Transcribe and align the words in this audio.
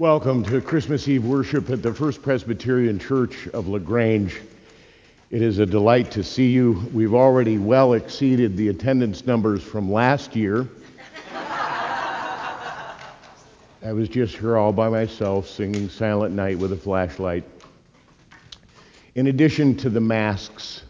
Welcome 0.00 0.44
to 0.44 0.62
Christmas 0.62 1.06
Eve 1.08 1.26
worship 1.26 1.68
at 1.68 1.82
the 1.82 1.92
First 1.92 2.22
Presbyterian 2.22 2.98
Church 2.98 3.46
of 3.48 3.68
LaGrange. 3.68 4.40
It 5.30 5.42
is 5.42 5.58
a 5.58 5.66
delight 5.66 6.10
to 6.12 6.24
see 6.24 6.48
you. 6.48 6.88
We've 6.94 7.12
already 7.12 7.58
well 7.58 7.92
exceeded 7.92 8.56
the 8.56 8.68
attendance 8.68 9.26
numbers 9.26 9.62
from 9.62 9.92
last 9.92 10.34
year. 10.34 10.66
I 13.84 13.92
was 13.92 14.08
just 14.08 14.38
here 14.38 14.56
all 14.56 14.72
by 14.72 14.88
myself 14.88 15.46
singing 15.46 15.90
Silent 15.90 16.34
Night 16.34 16.58
with 16.58 16.72
a 16.72 16.78
flashlight. 16.78 17.44
In 19.16 19.26
addition 19.26 19.76
to 19.76 19.90
the 19.90 20.00
masks, 20.00 20.84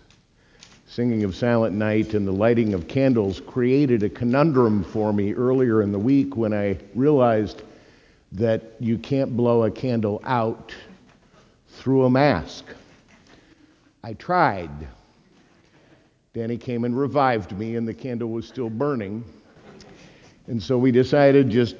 singing 0.86 1.24
of 1.24 1.34
Silent 1.34 1.74
Night 1.74 2.14
and 2.14 2.28
the 2.28 2.32
lighting 2.32 2.74
of 2.74 2.86
candles 2.86 3.40
created 3.40 4.04
a 4.04 4.08
conundrum 4.08 4.84
for 4.84 5.12
me 5.12 5.34
earlier 5.34 5.82
in 5.82 5.90
the 5.90 5.98
week 5.98 6.36
when 6.36 6.54
I 6.54 6.78
realized 6.94 7.62
that 8.32 8.62
you 8.78 8.98
can't 8.98 9.36
blow 9.36 9.64
a 9.64 9.70
candle 9.70 10.20
out 10.24 10.74
through 11.68 12.04
a 12.04 12.10
mask. 12.10 12.64
I 14.02 14.14
tried. 14.14 14.70
Danny 16.32 16.56
came 16.56 16.84
and 16.84 16.96
revived 16.96 17.56
me, 17.58 17.76
and 17.76 17.86
the 17.86 17.94
candle 17.94 18.30
was 18.30 18.46
still 18.46 18.70
burning. 18.70 19.24
And 20.46 20.62
so 20.62 20.78
we 20.78 20.92
decided 20.92 21.50
just 21.50 21.76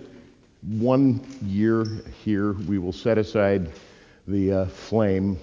one 0.62 1.24
year 1.42 1.84
here, 2.24 2.52
we 2.52 2.78
will 2.78 2.92
set 2.92 3.16
aside 3.16 3.70
the 4.26 4.52
uh, 4.52 4.66
flame, 4.66 5.38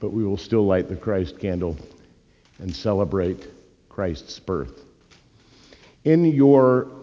but 0.00 0.10
we 0.10 0.24
will 0.24 0.36
still 0.36 0.66
light 0.66 0.88
the 0.88 0.96
Christ 0.96 1.38
candle 1.38 1.76
and 2.58 2.74
celebrate 2.74 3.48
Christ's 3.88 4.38
birth. 4.38 4.84
In 6.04 6.24
your 6.24 6.99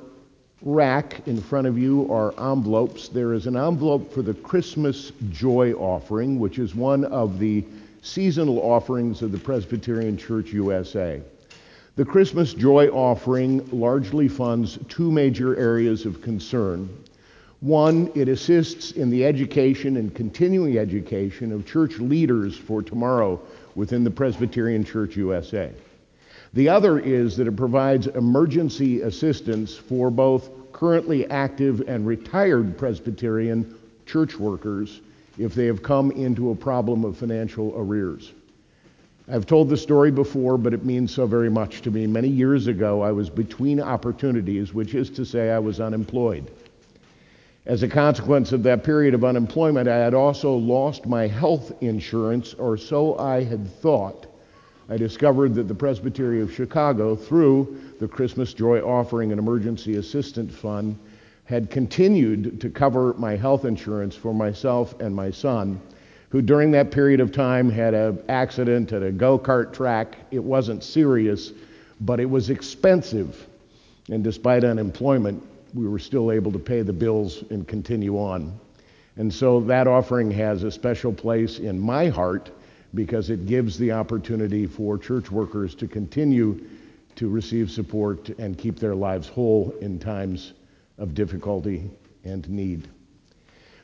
rack 0.62 1.22
in 1.28 1.40
front 1.40 1.68
of 1.68 1.78
you 1.78 2.12
are 2.12 2.34
envelopes. 2.52 3.10
There 3.10 3.34
is 3.34 3.48
an 3.48 3.56
envelope 3.56 4.12
for 4.12 4.22
the 4.22 4.34
Christmas 4.34 5.12
Joy 5.30 5.74
Offering, 5.74 6.40
which 6.40 6.60
is 6.60 6.74
one 6.74 7.06
of 7.06 7.40
the 7.40 7.64
seasonal 8.02 8.60
offerings 8.60 9.22
of 9.22 9.32
the 9.32 9.38
Presbyterian 9.38 10.18
Church 10.18 10.52
USA. 10.54 11.22
The 11.96 12.06
Christmas 12.06 12.54
Joy 12.54 12.88
Offering 12.88 13.68
largely 13.72 14.28
funds 14.28 14.80
two 14.88 15.12
major 15.12 15.56
areas 15.58 16.06
of 16.06 16.22
concern. 16.22 16.90
One, 17.60 18.12
it 18.14 18.28
assists 18.28 18.92
in 18.92 19.10
the 19.10 19.26
education 19.26 19.98
and 19.98 20.14
continuing 20.14 20.78
education 20.78 21.52
of 21.52 21.66
church 21.66 21.98
leaders 21.98 22.56
for 22.56 22.84
tomorrow 22.84 23.40
within 23.76 24.04
the 24.04 24.12
Presbyterian 24.12 24.84
Church 24.84 25.16
USA. 25.16 25.72
The 26.54 26.70
other 26.70 27.00
is 27.00 27.38
that 27.38 27.48
it 27.48 27.56
provides 27.56 28.08
emergency 28.08 29.02
assistance 29.02 29.76
for 29.76 30.10
both 30.10 30.50
currently 30.72 31.30
active 31.30 31.82
and 31.88 32.06
retired 32.06 32.78
Presbyterian 32.78 33.76
church 34.06 34.38
workers 34.38 35.02
if 35.38 35.54
they 35.54 35.66
have 35.66 35.84
come 35.84 36.12
into 36.12 36.52
a 36.52 36.56
problem 36.56 37.04
of 37.04 37.18
financial 37.18 37.74
arrears. 37.76 38.32
I've 39.30 39.46
told 39.46 39.68
the 39.68 39.76
story 39.76 40.10
before, 40.10 40.58
but 40.58 40.74
it 40.74 40.86
means 40.86 41.14
so 41.14 41.28
very 41.28 41.50
much 41.50 41.82
to 41.82 41.92
me. 41.92 42.08
Many 42.08 42.30
years 42.30 42.68
ago, 42.68 43.02
I 43.02 43.12
was 43.12 43.30
between 43.30 43.82
opportunities, 43.82 44.74
which 44.74 44.96
is 44.96 45.10
to 45.12 45.26
say, 45.26 45.52
I 45.52 45.60
was 45.60 45.82
unemployed. 45.82 46.50
As 47.66 47.84
a 47.84 47.90
consequence 47.90 48.54
of 48.54 48.64
that 48.64 48.86
period 48.86 49.14
of 49.14 49.26
unemployment, 49.26 49.90
I 49.90 49.98
had 49.98 50.14
also 50.14 50.54
lost 50.54 51.06
my 51.06 51.28
health 51.28 51.74
insurance, 51.82 52.54
or 52.54 52.78
so 52.78 53.18
I 53.18 53.44
had 53.44 53.68
thought. 53.82 54.27
I 54.90 54.96
discovered 54.96 55.54
that 55.56 55.68
the 55.68 55.76
Presbytery 55.76 56.40
of 56.42 56.54
Chicago, 56.54 57.16
through 57.16 57.78
the 58.00 58.08
Christmas 58.08 58.54
Joy 58.54 58.80
Offering 58.80 59.32
and 59.32 59.40
Emergency 59.40 59.96
Assistance 59.96 60.56
Fund, 60.56 60.98
had 61.44 61.70
continued 61.70 62.62
to 62.62 62.70
cover 62.70 63.14
my 63.16 63.36
health 63.36 63.66
insurance 63.66 64.16
for 64.16 64.34
myself 64.34 64.98
and 65.02 65.14
my 65.14 65.30
son, 65.30 65.82
who 66.30 66.42
during 66.42 66.72
that 66.72 66.92
period 66.92 67.20
of 67.20 67.34
time 67.34 67.70
had 67.70 67.94
an 67.94 68.22
accident 68.30 68.94
at 68.94 69.04
a 69.04 69.12
go 69.12 69.38
kart 69.38 69.74
track. 69.74 70.18
It 70.32 70.44
wasn't 70.44 70.84
serious, 70.84 71.52
but 72.02 72.22
it 72.22 72.30
was 72.30 72.50
expensive. 72.50 73.46
And 74.10 74.24
despite 74.24 74.64
unemployment, 74.64 75.44
we 75.74 75.88
were 75.88 76.00
still 76.00 76.32
able 76.32 76.52
to 76.54 76.60
pay 76.60 76.82
the 76.82 76.94
bills 76.94 77.44
and 77.50 77.68
continue 77.68 78.18
on. 78.18 78.58
And 79.18 79.34
so 79.34 79.60
that 79.62 79.88
offering 79.88 80.32
has 80.32 80.64
a 80.64 80.72
special 80.72 81.12
place 81.12 81.60
in 81.60 81.78
my 81.78 82.08
heart 82.08 82.52
because 82.94 83.30
it 83.30 83.46
gives 83.46 83.78
the 83.78 83.92
opportunity 83.92 84.66
for 84.66 84.98
church 84.98 85.32
workers 85.32 85.76
to 85.76 85.88
continue 85.88 86.66
to 87.16 87.30
receive 87.30 87.70
support 87.70 88.30
and 88.40 88.58
keep 88.58 88.80
their 88.80 88.96
lives 88.96 89.28
whole 89.28 89.74
in 89.82 90.00
times 90.00 90.54
of 90.98 91.14
difficulty 91.14 91.90
and 92.24 92.48
need. 92.50 92.88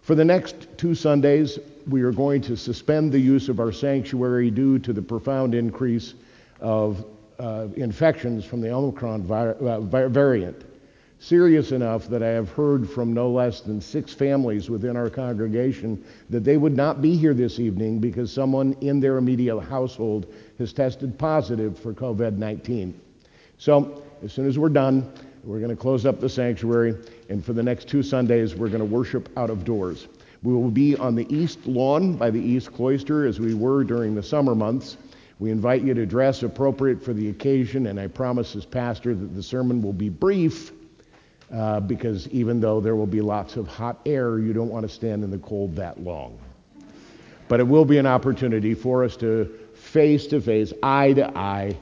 For 0.02 0.16
the 0.16 0.26
next 0.26 0.68
two 0.78 0.96
Sundays, 0.96 1.60
we 1.88 2.02
are 2.02 2.12
going 2.12 2.42
to 2.42 2.58
suspend 2.58 3.12
the 3.12 3.20
use 3.20 3.50
of 3.50 3.60
our 3.60 3.72
sanctuary 3.72 4.52
due 4.52 4.80
to 4.80 4.94
the 4.94 5.02
profound 5.02 5.56
increase 5.56 6.14
of 6.60 7.06
uh, 7.40 7.68
infections 7.76 8.46
from 8.46 8.62
the 8.62 8.70
Omicron 8.70 9.30
uh, 9.30 9.80
variant 10.10 10.64
serious 11.24 11.72
enough 11.72 12.10
that 12.10 12.22
I 12.22 12.28
have 12.28 12.50
heard 12.50 12.90
from 12.90 13.14
no 13.14 13.32
less 13.32 13.62
than 13.62 13.80
six 13.80 14.14
families 14.14 14.70
within 14.70 14.98
our 14.98 15.10
congregation 15.10 16.04
that 16.30 16.44
they 16.44 16.58
would 16.58 16.76
not 16.76 17.02
be 17.02 17.16
here 17.16 17.34
this 17.34 17.60
evening 17.60 18.00
because 18.00 18.30
someone 18.30 18.76
in 18.82 19.00
their 19.00 19.16
immediate 19.16 19.62
household 19.62 20.34
has 20.58 20.74
tested 20.74 21.18
positive 21.18 21.80
for 21.80 21.94
COVID 21.94 22.36
19. 22.38 23.00
So, 23.58 24.04
as 24.22 24.34
soon 24.34 24.48
as 24.48 24.60
we're 24.60 24.68
done, 24.68 25.14
we're 25.46 25.60
going 25.60 25.70
to 25.70 25.78
close 25.78 26.06
up 26.06 26.20
the 26.20 26.28
sanctuary, 26.28 26.98
and 27.30 27.44
for 27.44 27.54
the 27.54 27.64
next 27.64 27.88
two 27.88 28.04
Sundays, 28.04 28.54
we're 28.54 28.68
going 28.68 28.80
to 28.80 28.86
worship 28.86 29.30
out 29.38 29.50
of 29.50 29.64
doors. 29.64 30.10
We 30.42 30.52
will 30.52 30.72
be 30.72 30.98
on 30.98 31.16
the 31.16 31.34
east 31.34 31.66
lawn 31.66 32.18
by 32.18 32.32
the 32.32 32.42
east 32.42 32.74
cloister 32.74 33.26
as 33.26 33.40
we 33.40 33.54
were 33.54 33.86
during 33.86 34.14
the 34.14 34.24
summer 34.24 34.56
months. 34.56 34.98
We 35.40 35.52
invite 35.52 35.84
you 35.84 35.94
to 35.94 36.06
dress 36.06 36.44
appropriate 36.44 37.02
for 37.02 37.14
the 37.14 37.30
occasion, 37.30 37.88
and 37.88 37.98
I 37.98 38.08
promise 38.08 38.58
as 38.58 38.66
pastor 38.66 39.16
that 39.16 39.36
the 39.36 39.44
sermon 39.44 39.82
will 39.82 39.94
be 39.94 40.10
brief 40.10 40.74
uh, 41.54 41.80
because 41.80 42.28
even 42.30 42.60
though 42.60 42.82
there 42.82 42.96
will 42.96 43.06
be 43.06 43.22
lots 43.22 43.56
of 43.58 43.68
hot 43.68 44.00
air, 44.06 44.40
you 44.40 44.54
don't 44.54 44.70
want 44.70 44.88
to 44.88 44.94
stand 44.94 45.24
in 45.24 45.30
the 45.30 45.38
cold 45.38 45.76
that 45.76 46.00
long. 46.00 46.40
But 47.48 47.60
it 47.60 47.68
will 47.68 47.86
be 47.86 48.00
an 48.00 48.08
opportunity 48.08 48.74
for 48.74 49.04
us 49.04 49.16
to 49.18 49.46
face 49.76 50.26
to 50.28 50.42
face, 50.42 50.74
eye 50.82 51.14
to 51.14 51.38
eye, 51.38 51.78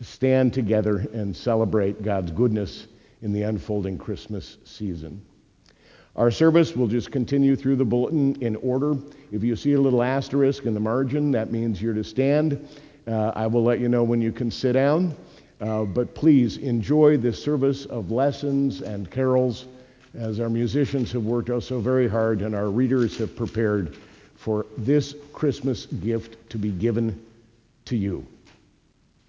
stand 0.00 0.52
together 0.52 0.98
and 1.12 1.34
celebrate 1.34 2.02
God's 2.02 2.30
goodness 2.30 2.86
in 3.22 3.32
the 3.32 3.42
unfolding 3.42 3.98
Christmas 3.98 4.58
season. 4.64 5.20
Our 6.14 6.30
service 6.30 6.76
will 6.76 6.86
just 6.86 7.10
continue 7.10 7.56
through 7.56 7.76
the 7.76 7.84
bulletin 7.84 8.40
in 8.40 8.56
order. 8.56 8.94
If 9.32 9.42
you 9.42 9.56
see 9.56 9.72
a 9.72 9.80
little 9.80 10.02
asterisk 10.02 10.64
in 10.64 10.74
the 10.74 10.80
margin, 10.80 11.32
that 11.32 11.50
means 11.50 11.82
you're 11.82 11.94
to 11.94 12.04
stand. 12.04 12.68
Uh, 13.06 13.32
I 13.34 13.46
will 13.46 13.64
let 13.64 13.80
you 13.80 13.88
know 13.88 14.04
when 14.04 14.22
you 14.22 14.32
can 14.32 14.50
sit 14.50 14.72
down. 14.72 15.14
Uh, 15.60 15.84
but 15.84 16.14
please 16.14 16.58
enjoy 16.58 17.16
this 17.16 17.42
service 17.42 17.86
of 17.86 18.10
lessons 18.10 18.82
and 18.82 19.10
carols 19.10 19.66
as 20.14 20.40
our 20.40 20.50
musicians 20.50 21.12
have 21.12 21.24
worked 21.24 21.50
so 21.62 21.80
very 21.80 22.08
hard 22.08 22.42
and 22.42 22.54
our 22.54 22.70
readers 22.70 23.16
have 23.18 23.34
prepared 23.34 23.96
for 24.34 24.66
this 24.76 25.14
Christmas 25.32 25.86
gift 25.86 26.36
to 26.50 26.58
be 26.58 26.70
given 26.70 27.24
to 27.86 27.96
you. 27.96 28.26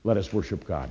Let 0.04 0.18
us 0.18 0.32
worship 0.34 0.66
God. 0.66 0.90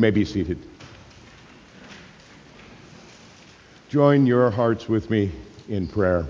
May 0.00 0.10
be 0.10 0.24
seated. 0.24 0.58
Join 3.90 4.24
your 4.24 4.50
hearts 4.50 4.88
with 4.88 5.10
me 5.10 5.30
in 5.68 5.86
prayer. 5.86 6.26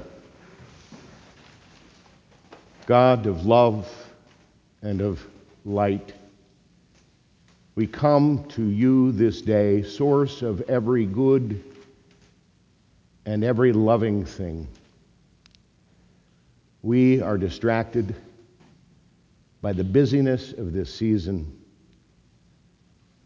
God 2.86 3.26
of 3.26 3.46
love 3.46 3.88
and 4.82 5.00
of 5.00 5.24
light, 5.64 6.12
we 7.76 7.86
come 7.86 8.44
to 8.48 8.62
you 8.62 9.12
this 9.12 9.40
day, 9.40 9.82
source 9.82 10.42
of 10.42 10.62
every 10.62 11.06
good 11.06 11.62
and 13.26 13.44
every 13.44 13.72
loving 13.72 14.24
thing. 14.24 14.66
We 16.82 17.20
are 17.20 17.38
distracted 17.38 18.16
by 19.62 19.74
the 19.74 19.84
busyness 19.84 20.52
of 20.52 20.72
this 20.72 20.92
season, 20.92 21.59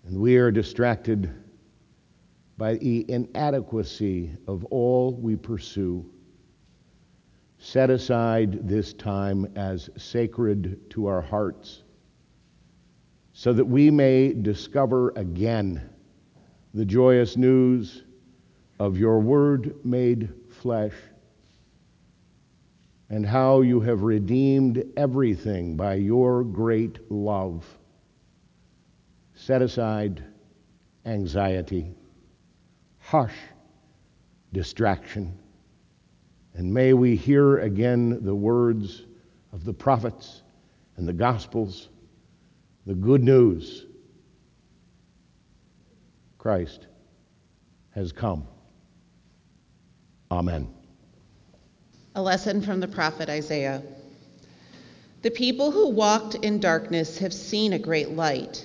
and 0.06 0.18
we 0.18 0.36
are 0.36 0.50
distracted 0.50 1.32
by 2.56 2.74
the 2.74 3.04
inadequacy 3.08 4.36
of 4.46 4.64
all 4.66 5.14
we 5.14 5.36
pursue. 5.36 6.04
Set 7.58 7.90
aside 7.90 8.68
this 8.68 8.92
time 8.92 9.46
as 9.56 9.88
sacred 9.96 10.78
to 10.90 11.06
our 11.06 11.22
hearts 11.22 11.82
so 13.32 13.52
that 13.52 13.64
we 13.64 13.90
may 13.90 14.32
discover 14.32 15.10
again 15.16 15.82
the 16.72 16.84
joyous 16.84 17.36
news 17.36 18.04
of 18.78 18.98
your 18.98 19.18
word 19.20 19.74
made 19.84 20.32
flesh 20.50 20.94
and 23.10 23.26
how 23.26 23.60
you 23.60 23.80
have 23.80 24.02
redeemed 24.02 24.84
everything 24.96 25.76
by 25.76 25.94
your 25.94 26.44
great 26.44 27.10
love. 27.10 27.64
Set 29.44 29.60
aside 29.60 30.24
anxiety, 31.04 31.94
hush 32.98 33.34
distraction, 34.54 35.38
and 36.54 36.72
may 36.72 36.94
we 36.94 37.14
hear 37.14 37.58
again 37.58 38.24
the 38.24 38.34
words 38.34 39.02
of 39.52 39.66
the 39.66 39.74
prophets 39.74 40.40
and 40.96 41.06
the 41.06 41.12
gospels, 41.12 41.90
the 42.86 42.94
good 42.94 43.22
news. 43.22 43.84
Christ 46.38 46.86
has 47.90 48.12
come. 48.12 48.48
Amen. 50.30 50.72
A 52.14 52.22
lesson 52.22 52.62
from 52.62 52.80
the 52.80 52.88
prophet 52.88 53.28
Isaiah. 53.28 53.82
The 55.20 55.30
people 55.30 55.70
who 55.70 55.90
walked 55.90 56.34
in 56.36 56.60
darkness 56.60 57.18
have 57.18 57.34
seen 57.34 57.74
a 57.74 57.78
great 57.78 58.08
light. 58.12 58.64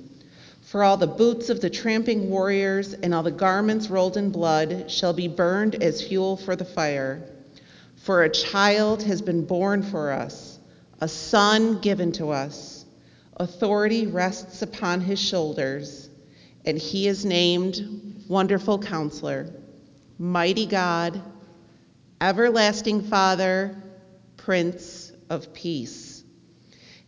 For 0.71 0.85
all 0.85 0.95
the 0.95 1.05
boots 1.05 1.49
of 1.49 1.59
the 1.59 1.69
tramping 1.69 2.29
warriors 2.29 2.93
and 2.93 3.13
all 3.13 3.23
the 3.23 3.29
garments 3.29 3.89
rolled 3.89 4.15
in 4.15 4.29
blood 4.29 4.89
shall 4.89 5.11
be 5.11 5.27
burned 5.27 5.75
as 5.83 6.01
fuel 6.01 6.37
for 6.37 6.55
the 6.55 6.63
fire. 6.63 7.29
For 7.97 8.23
a 8.23 8.29
child 8.29 9.03
has 9.03 9.21
been 9.21 9.43
born 9.43 9.83
for 9.83 10.11
us, 10.11 10.59
a 11.01 11.09
son 11.09 11.81
given 11.81 12.13
to 12.13 12.29
us. 12.29 12.85
Authority 13.35 14.07
rests 14.07 14.61
upon 14.61 15.01
his 15.01 15.19
shoulders, 15.19 16.09
and 16.63 16.77
he 16.77 17.09
is 17.09 17.25
named 17.25 18.23
Wonderful 18.29 18.79
Counselor, 18.79 19.53
Mighty 20.17 20.67
God, 20.67 21.21
Everlasting 22.21 23.01
Father, 23.01 23.75
Prince 24.37 25.11
of 25.29 25.53
Peace. 25.53 26.23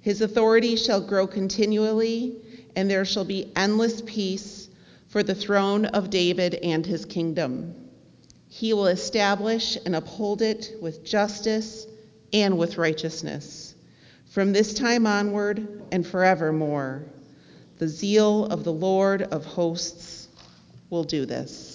His 0.01 0.19
authority 0.19 0.75
shall 0.75 0.99
grow 0.99 1.27
continually, 1.27 2.41
and 2.75 2.89
there 2.89 3.05
shall 3.05 3.25
be 3.25 3.51
endless 3.55 4.01
peace 4.01 4.67
for 5.07 5.23
the 5.23 5.35
throne 5.35 5.85
of 5.85 6.09
David 6.09 6.55
and 6.55 6.85
his 6.85 7.05
kingdom. 7.05 7.75
He 8.49 8.73
will 8.73 8.87
establish 8.87 9.77
and 9.85 9.95
uphold 9.95 10.41
it 10.41 10.73
with 10.81 11.03
justice 11.03 11.87
and 12.31 12.57
with 12.57 12.77
righteousness 12.77 13.73
from 14.33 14.51
this 14.51 14.73
time 14.73 15.05
onward 15.05 15.83
and 15.91 16.05
forevermore. 16.05 17.03
The 17.77 17.87
zeal 17.87 18.45
of 18.47 18.63
the 18.63 18.73
Lord 18.73 19.21
of 19.21 19.45
hosts 19.45 20.27
will 20.89 21.03
do 21.03 21.27
this. 21.27 21.72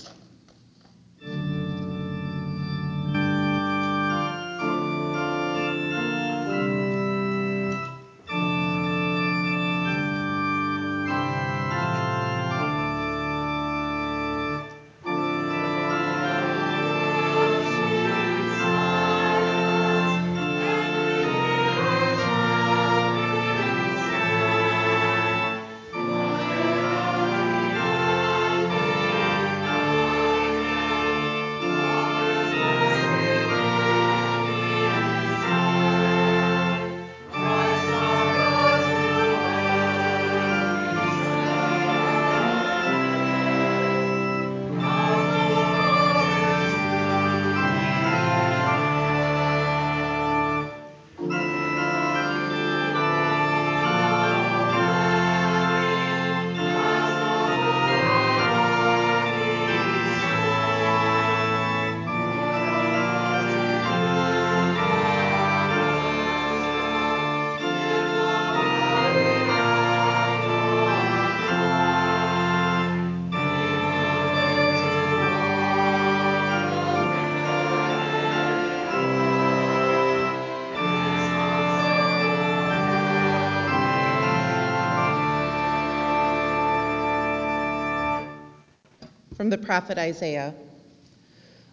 From 89.48 89.58
the 89.58 89.66
prophet 89.66 89.96
Isaiah. 89.96 90.52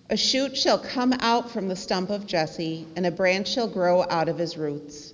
A 0.09 0.15
shoot 0.15 0.55
shall 0.55 0.77
come 0.77 1.11
out 1.19 1.51
from 1.51 1.67
the 1.67 1.75
stump 1.75 2.09
of 2.09 2.25
Jesse, 2.25 2.87
and 2.95 3.05
a 3.05 3.11
branch 3.11 3.49
shall 3.49 3.67
grow 3.67 4.05
out 4.09 4.29
of 4.29 4.37
his 4.37 4.55
roots. 4.55 5.13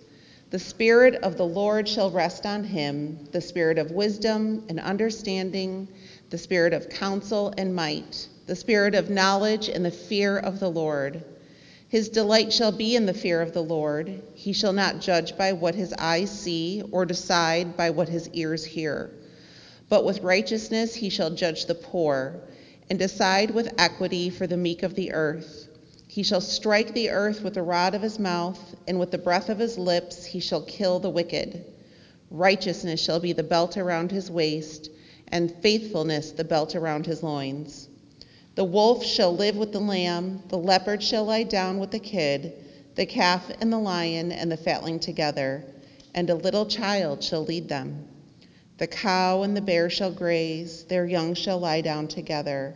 The 0.51 0.59
Spirit 0.59 1.15
of 1.23 1.37
the 1.37 1.45
Lord 1.45 1.89
shall 1.89 2.11
rest 2.11 2.45
on 2.45 2.63
him 2.63 3.17
the 3.31 3.41
Spirit 3.41 3.79
of 3.79 3.89
wisdom 3.89 4.63
and 4.69 4.79
understanding, 4.79 5.87
the 6.29 6.37
Spirit 6.37 6.73
of 6.73 6.87
counsel 6.87 7.51
and 7.57 7.73
might, 7.73 8.27
the 8.45 8.55
Spirit 8.55 8.93
of 8.93 9.09
knowledge 9.09 9.67
and 9.67 9.83
the 9.83 9.89
fear 9.89 10.37
of 10.37 10.59
the 10.59 10.69
Lord. 10.69 11.23
His 11.87 12.09
delight 12.09 12.53
shall 12.53 12.71
be 12.71 12.95
in 12.95 13.07
the 13.07 13.13
fear 13.15 13.41
of 13.41 13.53
the 13.53 13.63
Lord. 13.63 14.21
He 14.35 14.53
shall 14.53 14.73
not 14.73 15.01
judge 15.01 15.35
by 15.35 15.53
what 15.53 15.73
his 15.73 15.95
eyes 15.97 16.29
see, 16.29 16.83
or 16.91 17.07
decide 17.07 17.75
by 17.75 17.89
what 17.89 18.09
his 18.09 18.29
ears 18.33 18.63
hear. 18.63 19.09
But 19.91 20.05
with 20.05 20.21
righteousness 20.21 20.95
he 20.95 21.09
shall 21.09 21.31
judge 21.31 21.65
the 21.65 21.75
poor, 21.75 22.39
and 22.89 22.99
decide 22.99 23.51
with 23.51 23.73
equity 23.77 24.29
for 24.29 24.47
the 24.47 24.57
meek 24.57 24.83
of 24.83 24.95
the 24.95 25.13
earth. 25.13 25.67
He 26.07 26.23
shall 26.23 26.41
strike 26.41 26.93
the 26.93 27.09
earth 27.09 27.41
with 27.41 27.53
the 27.53 27.63
rod 27.63 27.95
of 27.95 28.01
his 28.01 28.19
mouth, 28.19 28.59
and 28.87 28.99
with 28.99 29.11
the 29.11 29.17
breath 29.17 29.47
of 29.47 29.59
his 29.59 29.77
lips 29.77 30.25
he 30.25 30.39
shall 30.39 30.61
kill 30.63 30.99
the 30.99 31.09
wicked. 31.09 31.63
Righteousness 32.29 32.99
shall 32.99 33.19
be 33.19 33.31
the 33.33 33.43
belt 33.43 33.77
around 33.77 34.11
his 34.11 34.29
waist, 34.29 34.89
and 35.29 35.53
faithfulness 35.61 36.31
the 36.31 36.43
belt 36.43 36.75
around 36.75 37.05
his 37.05 37.23
loins. 37.23 37.87
The 38.55 38.65
wolf 38.65 39.05
shall 39.05 39.33
live 39.33 39.55
with 39.55 39.71
the 39.71 39.79
lamb, 39.79 40.43
the 40.49 40.57
leopard 40.57 41.01
shall 41.01 41.23
lie 41.23 41.43
down 41.43 41.79
with 41.79 41.91
the 41.91 41.99
kid, 41.99 42.53
the 42.95 43.05
calf 43.05 43.49
and 43.61 43.71
the 43.71 43.79
lion 43.79 44.33
and 44.33 44.51
the 44.51 44.57
fatling 44.57 44.99
together, 44.99 45.63
and 46.13 46.29
a 46.29 46.35
little 46.35 46.65
child 46.65 47.23
shall 47.23 47.45
lead 47.45 47.69
them. 47.69 48.05
The 48.81 48.87
cow 48.87 49.43
and 49.43 49.55
the 49.55 49.61
bear 49.61 49.91
shall 49.91 50.09
graze, 50.09 50.85
their 50.85 51.05
young 51.05 51.35
shall 51.35 51.59
lie 51.59 51.81
down 51.81 52.07
together, 52.07 52.73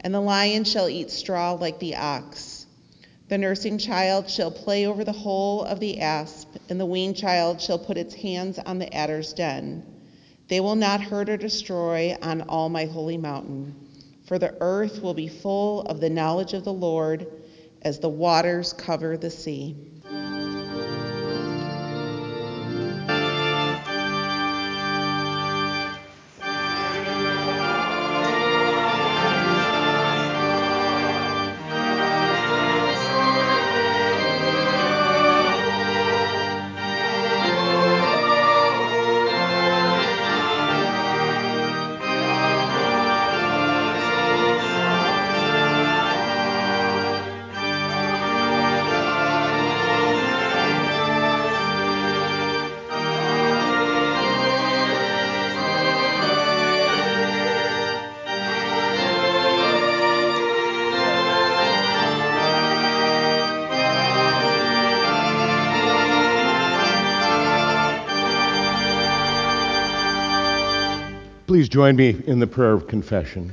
and 0.00 0.12
the 0.12 0.20
lion 0.20 0.64
shall 0.64 0.88
eat 0.88 1.12
straw 1.12 1.52
like 1.52 1.78
the 1.78 1.94
ox. 1.94 2.66
The 3.28 3.38
nursing 3.38 3.78
child 3.78 4.28
shall 4.28 4.50
play 4.50 4.84
over 4.84 5.04
the 5.04 5.12
hole 5.12 5.62
of 5.62 5.78
the 5.78 6.00
asp, 6.00 6.48
and 6.68 6.80
the 6.80 6.86
weaned 6.86 7.14
child 7.16 7.60
shall 7.60 7.78
put 7.78 7.96
its 7.96 8.16
hands 8.16 8.58
on 8.58 8.80
the 8.80 8.92
adder's 8.92 9.32
den. 9.32 9.84
They 10.48 10.58
will 10.58 10.74
not 10.74 11.00
hurt 11.00 11.28
or 11.28 11.36
destroy 11.36 12.16
on 12.20 12.40
all 12.48 12.68
my 12.68 12.86
holy 12.86 13.16
mountain, 13.16 13.76
for 14.24 14.40
the 14.40 14.56
earth 14.60 15.04
will 15.04 15.14
be 15.14 15.28
full 15.28 15.82
of 15.82 16.00
the 16.00 16.10
knowledge 16.10 16.52
of 16.52 16.64
the 16.64 16.72
Lord 16.72 17.28
as 17.80 18.00
the 18.00 18.08
waters 18.08 18.72
cover 18.72 19.16
the 19.16 19.30
sea. 19.30 19.76
Join 71.74 71.96
me 71.96 72.22
in 72.28 72.38
the 72.38 72.46
prayer 72.46 72.70
of 72.70 72.86
confession. 72.86 73.52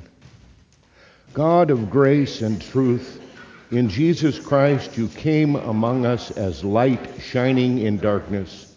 God 1.34 1.72
of 1.72 1.90
grace 1.90 2.44
and 2.44 2.62
truth, 2.62 3.20
in 3.72 3.90
Jesus 3.90 4.38
Christ 4.38 4.96
you 4.96 5.08
came 5.08 5.56
among 5.56 6.06
us 6.06 6.30
as 6.30 6.64
light 6.64 7.20
shining 7.20 7.80
in 7.80 7.98
darkness. 7.98 8.76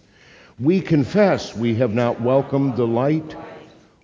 We 0.59 0.81
confess 0.81 1.55
we 1.55 1.75
have 1.75 1.93
not 1.93 2.23
welcomed 2.23 2.77
the 2.77 2.87
light 2.87 3.37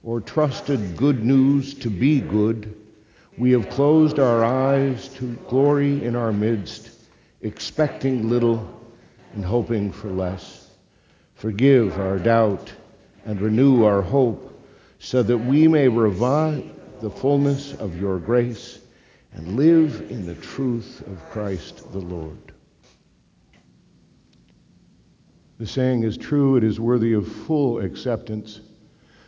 or 0.03 0.20
trusted 0.20 0.98
good 0.98 1.24
news 1.24 1.72
to 1.72 1.88
be 1.88 2.20
good. 2.20 2.79
We 3.38 3.53
have 3.53 3.70
closed 3.70 4.18
our 4.18 4.44
eyes 4.44 5.09
to 5.14 5.37
glory 5.48 6.05
in 6.05 6.16
our 6.16 6.33
midst, 6.33 6.90
expecting 7.40 8.29
little 8.29 8.68
and 9.33 9.42
hoping 9.42 9.90
for 9.90 10.11
less. 10.11 10.68
Forgive 11.35 11.98
our 11.98 12.18
doubt 12.18 12.70
and 13.24 13.40
renew 13.40 13.87
our 13.87 14.03
hope 14.03 14.49
so 15.00 15.22
that 15.22 15.38
we 15.38 15.66
may 15.66 15.88
revive 15.88 16.62
the 17.00 17.10
fullness 17.10 17.72
of 17.74 17.98
your 17.98 18.18
grace 18.18 18.78
and 19.32 19.56
live 19.56 20.10
in 20.10 20.26
the 20.26 20.34
truth 20.36 21.02
of 21.06 21.30
Christ 21.30 21.90
the 21.92 21.98
Lord. 21.98 22.52
The 25.58 25.66
saying 25.66 26.04
is 26.04 26.16
true, 26.16 26.56
it 26.56 26.64
is 26.64 26.78
worthy 26.78 27.14
of 27.14 27.26
full 27.26 27.80
acceptance 27.80 28.60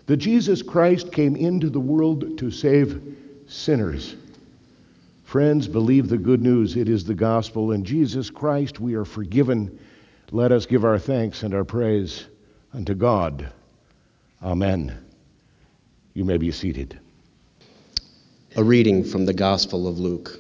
that 0.07 0.19
Jesus 0.19 0.63
Christ 0.63 1.11
came 1.11 1.37
into 1.37 1.71
the 1.71 1.81
world 1.81 2.37
to 2.39 2.51
save 2.51 3.01
sinners. 3.47 4.17
Friends, 5.25 5.69
believe 5.69 6.09
the 6.09 6.19
good 6.19 6.43
news. 6.43 6.77
It 6.77 6.89
is 6.89 7.05
the 7.05 7.15
gospel. 7.15 7.73
In 7.73 7.85
Jesus 7.85 8.29
Christ 8.29 8.81
we 8.81 8.95
are 8.95 9.05
forgiven. 9.05 9.79
Let 10.33 10.53
us 10.53 10.67
give 10.67 10.85
our 10.85 10.99
thanks 10.99 11.43
and 11.43 11.55
our 11.55 11.65
praise 11.65 12.27
unto 12.75 12.95
God. 12.95 13.51
Amen. 14.43 15.12
You 16.15 16.27
may 16.27 16.37
be 16.37 16.51
seated. 16.51 16.99
A 18.55 18.63
reading 18.63 19.03
from 19.03 19.25
the 19.25 19.33
Gospel 19.33 19.89
of 19.89 19.99
Luke. 19.99 20.39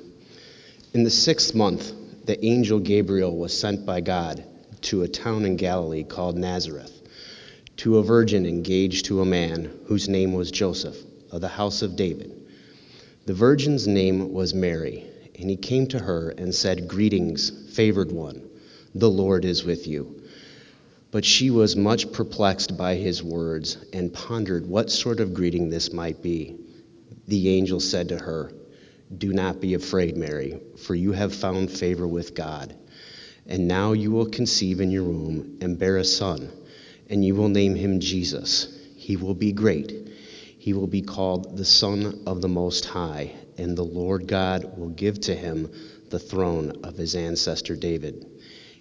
In 0.93 1.03
the 1.03 1.11
sixth 1.11 1.55
month, 1.55 1.93
the 2.27 2.45
angel 2.45 2.79
Gabriel 2.79 3.35
was 3.35 3.59
sent 3.59 3.87
by 3.87 4.03
God 4.03 4.45
to 4.83 5.03
a 5.03 5.09
town 5.09 5.47
in 5.47 5.57
Galilee 5.57 6.05
called 6.05 6.37
Nazareth, 6.37 7.01
to 7.79 7.97
a 7.97 8.03
virgin 8.03 8.45
engaged 8.45 9.07
to 9.07 9.23
a 9.23 9.25
man 9.25 9.71
whose 9.87 10.11
name 10.11 10.35
was 10.35 10.51
Joseph, 10.51 10.97
of 11.31 11.41
the 11.41 11.49
house 11.49 11.81
of 11.81 11.97
David. 11.97 12.39
The 13.25 13.33
virgin's 13.33 13.89
name 13.89 14.31
was 14.35 14.53
Mary, 14.53 15.07
and 15.39 15.49
he 15.49 15.57
came 15.57 15.87
to 15.87 15.99
her 15.99 16.35
and 16.37 16.55
said, 16.55 16.87
Greetings, 16.87 17.51
favored 17.75 18.13
one, 18.13 18.43
the 18.95 19.11
Lord 19.11 19.47
is 19.47 19.65
with 19.65 19.87
you. 19.87 20.22
But 21.13 21.27
she 21.27 21.51
was 21.51 21.77
much 21.77 22.11
perplexed 22.11 22.79
by 22.79 22.95
his 22.95 23.23
words 23.23 23.77
and 23.93 24.15
pondered 24.15 24.67
what 24.67 24.91
sort 24.91 25.21
of 25.21 25.35
greeting 25.35 25.69
this 25.69 25.93
might 25.93 26.23
be. 26.23 26.57
The 27.29 27.51
angel 27.51 27.81
said 27.81 28.09
to 28.09 28.17
her, 28.17 28.51
Do 29.19 29.35
not 29.35 29.61
be 29.61 29.75
afraid, 29.75 30.17
Mary, 30.17 30.59
for 30.79 30.95
you 30.95 31.13
have 31.13 31.35
found 31.35 31.71
favor 31.71 32.09
with 32.09 32.35
God. 32.35 32.75
And 33.47 33.69
now 33.69 33.93
you 33.93 34.11
will 34.11 34.25
conceive 34.25 34.81
in 34.81 34.91
your 34.91 35.05
womb 35.05 35.59
and 35.61 35.79
bear 35.79 35.99
a 35.99 36.05
son, 36.05 36.51
and 37.11 37.23
you 37.23 37.35
will 37.35 37.51
name 37.51 37.75
him 37.75 38.01
Jesus. 38.01 38.75
He 38.97 39.17
will 39.17 39.35
be 39.35 39.53
great. 39.53 40.09
He 40.59 40.73
will 40.73 40.87
be 40.87 41.03
called 41.03 41.59
the 41.59 41.67
Son 41.67 42.23
of 42.27 42.41
the 42.41 42.49
Most 42.49 42.87
High, 42.87 43.35
and 43.59 43.77
the 43.77 43.85
Lord 43.85 44.27
God 44.27 44.79
will 44.79 44.89
give 44.89 45.21
to 45.23 45.35
him 45.35 45.71
the 46.09 46.19
throne 46.19 46.81
of 46.85 46.97
his 46.97 47.15
ancestor 47.15 47.77
David 47.77 48.32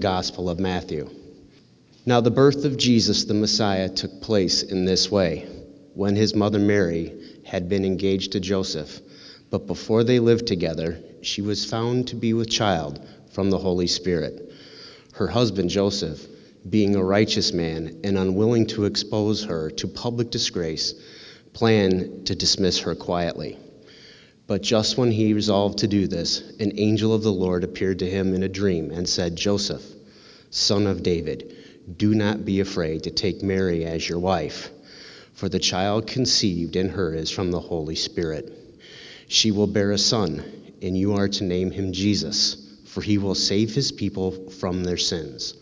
Gospel 0.00 0.48
of 0.48 0.58
Matthew. 0.58 1.10
Now, 2.06 2.20
the 2.20 2.30
birth 2.30 2.64
of 2.64 2.78
Jesus 2.78 3.24
the 3.24 3.34
Messiah 3.34 3.88
took 3.88 4.22
place 4.22 4.62
in 4.62 4.86
this 4.86 5.10
way 5.10 5.46
when 5.94 6.16
his 6.16 6.34
mother 6.34 6.58
Mary 6.58 7.12
had 7.44 7.68
been 7.68 7.84
engaged 7.84 8.32
to 8.32 8.40
Joseph, 8.40 9.00
but 9.50 9.66
before 9.66 10.02
they 10.02 10.18
lived 10.18 10.46
together, 10.46 10.98
she 11.20 11.42
was 11.42 11.64
found 11.64 12.08
to 12.08 12.16
be 12.16 12.32
with 12.32 12.48
child 12.48 13.06
from 13.32 13.50
the 13.50 13.58
Holy 13.58 13.86
Spirit. 13.86 14.50
Her 15.12 15.26
husband 15.26 15.68
Joseph, 15.68 16.26
being 16.68 16.96
a 16.96 17.04
righteous 17.04 17.52
man 17.52 18.00
and 18.02 18.16
unwilling 18.16 18.66
to 18.68 18.84
expose 18.84 19.44
her 19.44 19.70
to 19.72 19.88
public 19.88 20.30
disgrace, 20.30 20.94
planned 21.52 22.26
to 22.26 22.34
dismiss 22.34 22.78
her 22.78 22.94
quietly. 22.94 23.58
But 24.50 24.62
just 24.62 24.98
when 24.98 25.12
he 25.12 25.32
resolved 25.32 25.78
to 25.78 25.86
do 25.86 26.08
this, 26.08 26.42
an 26.58 26.72
angel 26.74 27.14
of 27.14 27.22
the 27.22 27.30
Lord 27.30 27.62
appeared 27.62 28.00
to 28.00 28.10
him 28.10 28.34
in 28.34 28.42
a 28.42 28.48
dream 28.48 28.90
and 28.90 29.08
said, 29.08 29.36
Joseph, 29.36 29.84
son 30.50 30.88
of 30.88 31.04
David, 31.04 31.54
do 31.96 32.16
not 32.16 32.44
be 32.44 32.58
afraid 32.58 33.04
to 33.04 33.12
take 33.12 33.44
Mary 33.44 33.84
as 33.84 34.08
your 34.08 34.18
wife, 34.18 34.70
for 35.34 35.48
the 35.48 35.60
child 35.60 36.08
conceived 36.08 36.74
in 36.74 36.88
her 36.88 37.14
is 37.14 37.30
from 37.30 37.52
the 37.52 37.60
Holy 37.60 37.94
Spirit. 37.94 38.52
She 39.28 39.52
will 39.52 39.68
bear 39.68 39.92
a 39.92 39.98
son, 39.98 40.42
and 40.82 40.98
you 40.98 41.14
are 41.14 41.28
to 41.28 41.44
name 41.44 41.70
him 41.70 41.92
Jesus, 41.92 42.56
for 42.86 43.02
he 43.02 43.18
will 43.18 43.36
save 43.36 43.72
his 43.72 43.92
people 43.92 44.50
from 44.50 44.82
their 44.82 44.96
sins. 44.96 45.54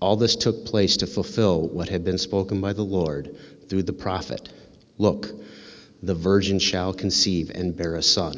All 0.00 0.16
this 0.16 0.34
took 0.34 0.64
place 0.64 0.96
to 0.96 1.06
fulfill 1.06 1.68
what 1.68 1.90
had 1.90 2.04
been 2.04 2.16
spoken 2.16 2.58
by 2.58 2.72
the 2.72 2.86
Lord 2.86 3.36
through 3.68 3.82
the 3.82 3.92
prophet. 3.92 4.48
Look, 4.96 5.28
the 6.02 6.14
virgin 6.14 6.58
shall 6.58 6.92
conceive 6.92 7.50
and 7.54 7.76
bear 7.76 7.94
a 7.94 8.02
son, 8.02 8.34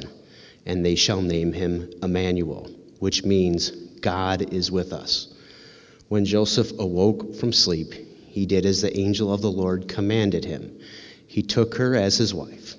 and 0.66 0.84
they 0.84 0.94
shall 0.94 1.22
name 1.22 1.52
him 1.52 1.90
Emmanuel, 2.02 2.70
which 2.98 3.24
means 3.24 3.70
God 3.70 4.52
is 4.52 4.70
with 4.70 4.92
us. 4.92 5.28
When 6.08 6.26
Joseph 6.26 6.78
awoke 6.78 7.34
from 7.34 7.52
sleep, 7.52 7.94
he 8.28 8.44
did 8.44 8.66
as 8.66 8.82
the 8.82 8.96
angel 8.98 9.32
of 9.32 9.40
the 9.40 9.50
Lord 9.50 9.88
commanded 9.88 10.44
him. 10.44 10.78
He 11.26 11.42
took 11.42 11.76
her 11.76 11.94
as 11.94 12.18
his 12.18 12.34
wife, 12.34 12.76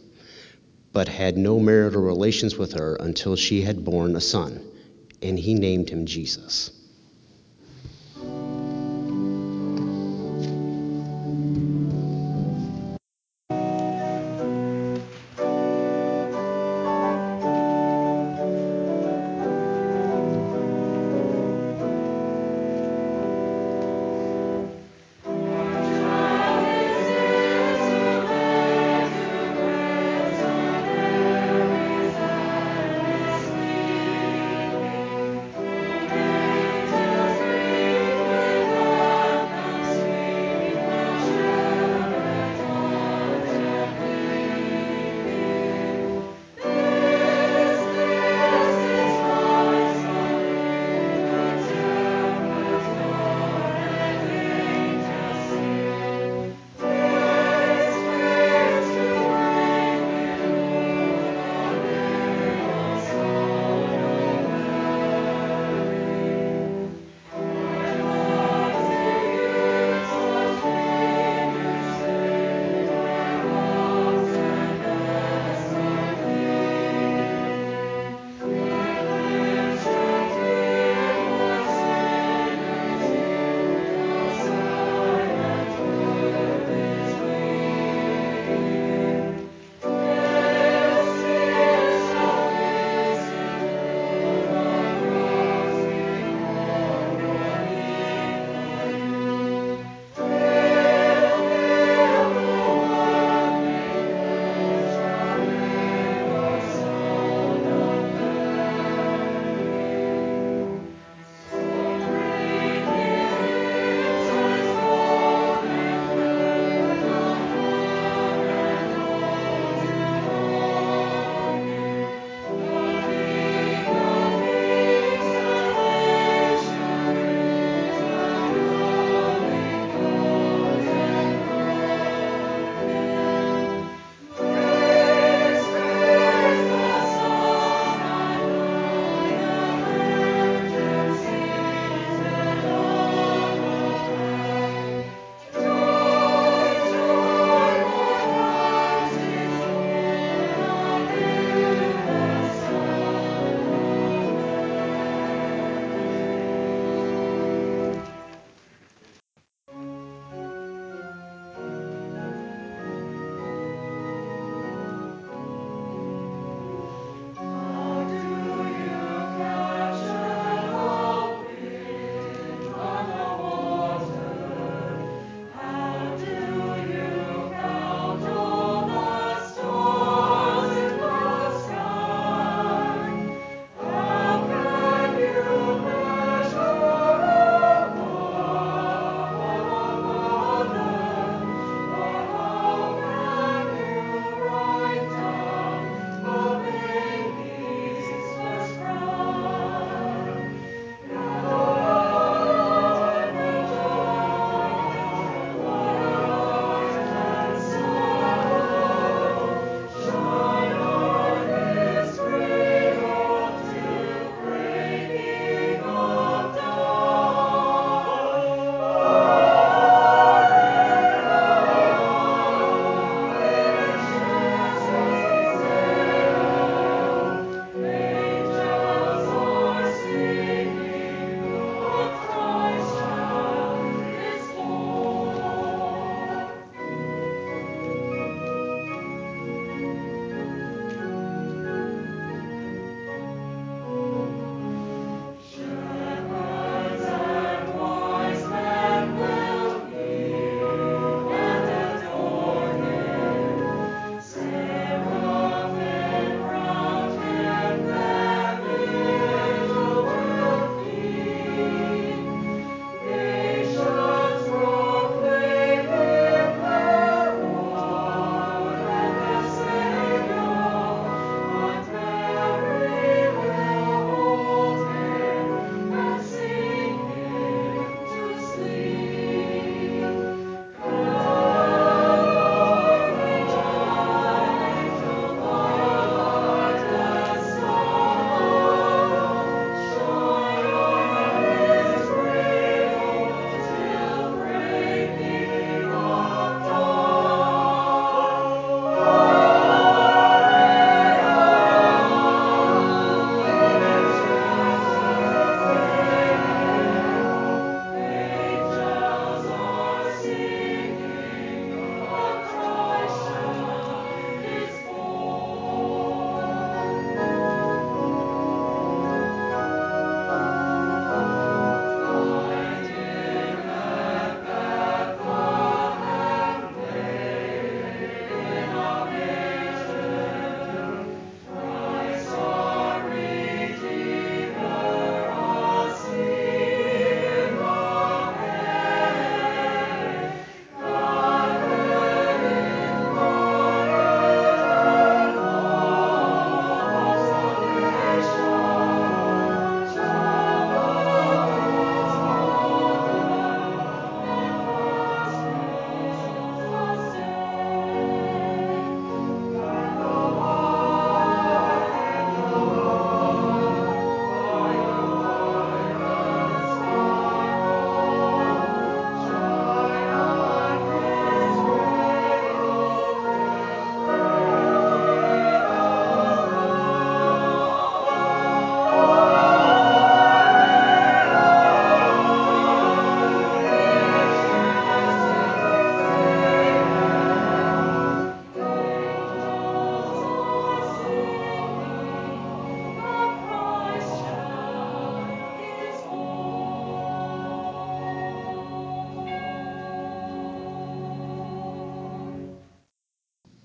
but 0.94 1.08
had 1.08 1.38
no 1.38 1.60
marital 1.60 2.02
relations 2.02 2.58
with 2.58 2.74
her 2.74 2.96
until 2.96 3.36
she 3.36 3.62
had 3.62 3.84
borne 3.84 4.16
a 4.16 4.22
son, 4.22 4.62
and 5.22 5.40
he 5.40 5.56
named 5.56 5.90
him 5.90 6.06
Jesus. 6.06 6.72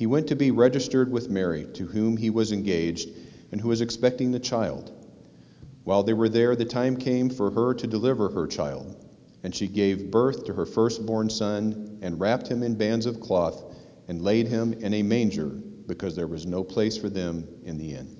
He 0.00 0.06
went 0.06 0.28
to 0.28 0.34
be 0.34 0.50
registered 0.50 1.12
with 1.12 1.28
Mary, 1.28 1.66
to 1.74 1.84
whom 1.84 2.16
he 2.16 2.30
was 2.30 2.52
engaged 2.52 3.10
and 3.52 3.60
who 3.60 3.68
was 3.68 3.82
expecting 3.82 4.30
the 4.32 4.40
child. 4.40 4.90
While 5.84 6.04
they 6.04 6.14
were 6.14 6.30
there, 6.30 6.56
the 6.56 6.64
time 6.64 6.96
came 6.96 7.28
for 7.28 7.50
her 7.50 7.74
to 7.74 7.86
deliver 7.86 8.30
her 8.30 8.46
child, 8.46 8.96
and 9.42 9.54
she 9.54 9.68
gave 9.68 10.10
birth 10.10 10.44
to 10.46 10.54
her 10.54 10.64
firstborn 10.64 11.28
son 11.28 11.98
and 12.00 12.18
wrapped 12.18 12.48
him 12.48 12.62
in 12.62 12.76
bands 12.76 13.04
of 13.04 13.20
cloth 13.20 13.62
and 14.08 14.22
laid 14.22 14.48
him 14.48 14.72
in 14.72 14.94
a 14.94 15.02
manger 15.02 15.48
because 15.86 16.16
there 16.16 16.26
was 16.26 16.46
no 16.46 16.64
place 16.64 16.96
for 16.96 17.10
them 17.10 17.46
in 17.66 17.76
the 17.76 17.92
inn. 17.92 18.19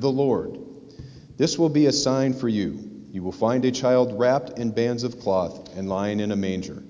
the 0.00 0.10
Lord. 0.10 0.58
This 1.36 1.58
will 1.58 1.68
be 1.68 1.86
a 1.86 1.92
sign 1.92 2.32
for 2.32 2.48
you. 2.48 2.90
You 3.10 3.22
will 3.22 3.32
find 3.32 3.64
a 3.64 3.70
child 3.70 4.18
wrapped 4.18 4.58
in 4.58 4.70
bands 4.70 5.04
of 5.04 5.20
cloth 5.20 5.76
and 5.76 5.88
lying 5.88 6.20
in 6.20 6.32
a 6.32 6.36
manger. 6.36 6.82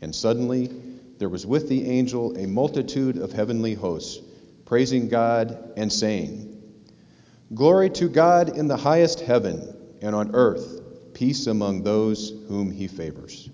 And 0.00 0.14
suddenly 0.14 0.70
there 1.18 1.28
was 1.28 1.46
with 1.46 1.68
the 1.68 1.88
angel 1.88 2.36
a 2.36 2.46
multitude 2.46 3.16
of 3.16 3.32
heavenly 3.32 3.74
hosts, 3.74 4.22
praising 4.64 5.08
God 5.08 5.72
and 5.76 5.92
saying, 5.92 6.52
Glory 7.54 7.90
to 7.90 8.08
God 8.08 8.56
in 8.56 8.66
the 8.68 8.76
highest 8.76 9.20
heaven, 9.20 9.74
and 10.02 10.14
on 10.14 10.34
earth 10.34 10.80
peace 11.14 11.46
among 11.46 11.82
those 11.82 12.32
whom 12.48 12.70
he 12.70 12.88
favors. 12.88 13.48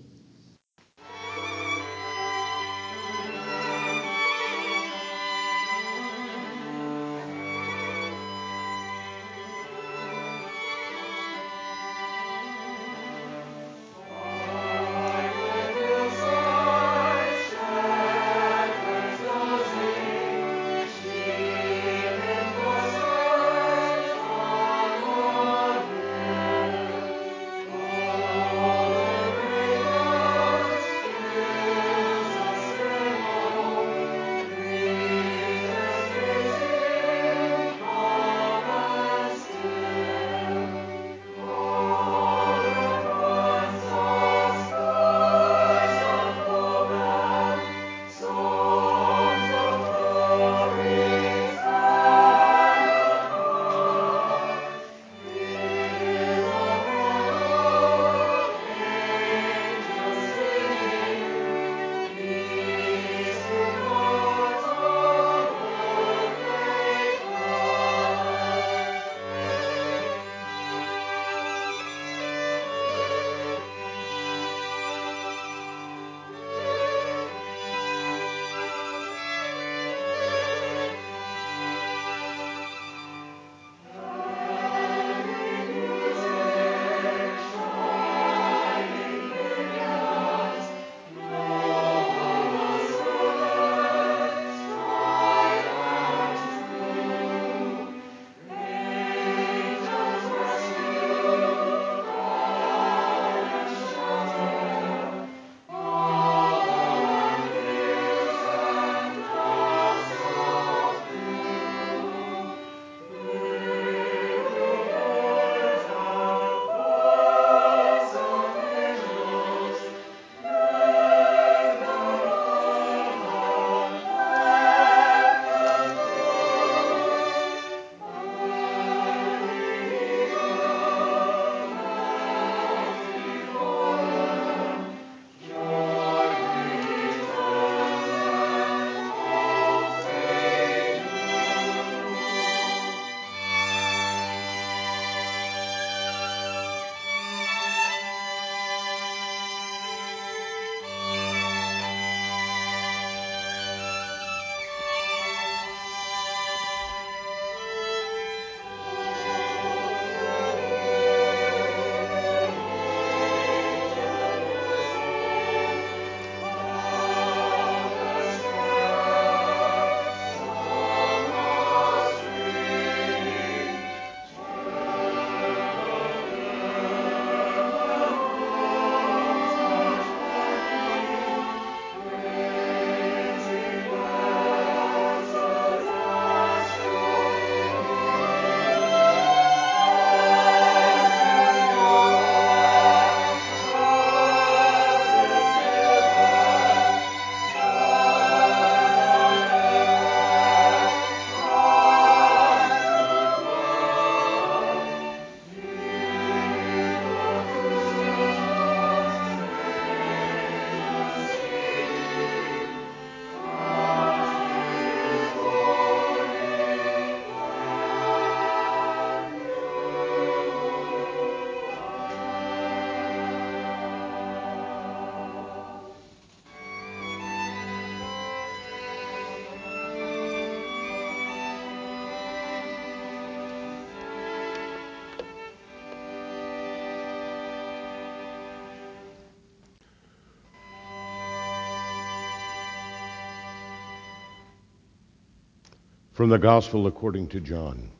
From 246.23 246.29
the 246.29 246.39
Gospel 246.39 246.87
according 246.87 247.27
to 247.31 247.41
John. 247.41 247.91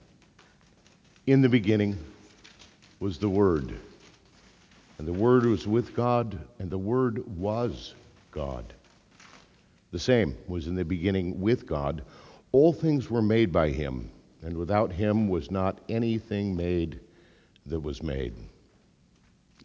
In 1.28 1.41
the 1.41 1.49
beginning 1.49 1.97
was 3.01 3.17
the 3.17 3.28
Word, 3.28 3.78
and 4.97 5.05
the 5.05 5.11
Word 5.11 5.43
was 5.43 5.67
with 5.67 5.93
God, 5.93 6.39
and 6.57 6.69
the 6.69 6.78
Word 6.78 7.28
was 7.38 7.95
God. 8.32 8.63
The 9.91 9.99
same 9.99 10.38
was 10.47 10.67
in 10.67 10.76
the 10.76 10.86
beginning 10.86 11.41
with 11.41 11.67
God. 11.67 12.05
All 12.53 12.71
things 12.71 13.09
were 13.09 13.21
made 13.21 13.51
by 13.51 13.71
him, 13.71 14.09
and 14.41 14.55
without 14.55 14.93
him 14.93 15.28
was 15.28 15.51
not 15.51 15.82
anything 15.89 16.55
made 16.55 17.01
that 17.65 17.82
was 17.82 18.01
made. 18.01 18.36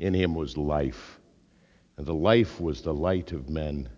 In 0.00 0.12
him 0.12 0.34
was 0.34 0.56
life, 0.56 1.20
and 1.96 2.04
the 2.04 2.12
life 2.12 2.60
was 2.60 2.82
the 2.82 2.92
light 2.92 3.30
of 3.30 3.48
men. 3.48 3.88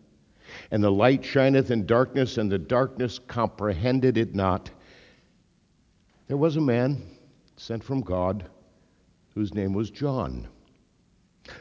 And 0.71 0.83
the 0.85 0.93
light 0.93 1.25
shineth 1.25 1.71
in 1.71 1.87
darkness, 1.87 2.39
and 2.39 2.51
the 2.51 2.59
darkness 2.59 3.19
comprehended 3.19 4.17
it 4.17 4.35
not. 4.35 4.71
There 6.29 6.37
was 6.37 6.57
a 6.57 6.61
man 6.61 7.03
sent 7.57 7.83
from 7.83 8.03
God 8.03 8.49
whose 9.35 9.53
name 9.53 9.73
was 9.73 9.91
John. 9.91 10.47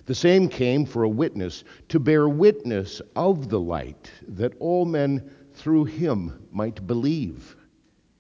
The 0.06 0.14
same 0.14 0.48
came 0.48 0.86
for 0.86 1.04
a 1.04 1.10
witness, 1.10 1.64
to 1.88 2.00
bear 2.00 2.30
witness 2.30 3.02
of 3.16 3.50
the 3.50 3.60
light, 3.60 4.12
that 4.28 4.54
all 4.60 4.86
men 4.86 5.32
through 5.54 5.86
him 5.86 6.48
might 6.52 6.86
believe. 6.86 7.56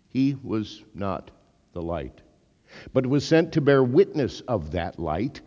He 0.08 0.36
was 0.44 0.84
not 0.96 1.30
the 1.74 1.82
light, 1.82 2.22
but 2.94 3.06
was 3.06 3.24
sent 3.24 3.52
to 3.54 3.62
bear 3.62 3.84
witness 3.84 4.42
of 4.42 4.72
that 4.72 4.98
light. 4.98 5.42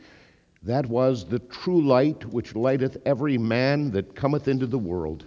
That 0.63 0.87
was 0.87 1.25
the 1.25 1.41
true 1.41 1.85
light 1.85 2.25
which 2.27 2.55
lighteth 2.55 2.97
every 3.05 3.39
man 3.39 3.91
that 3.91 4.15
cometh 4.15 4.47
into 4.47 4.67
the 4.69 4.79
world. 4.79 5.27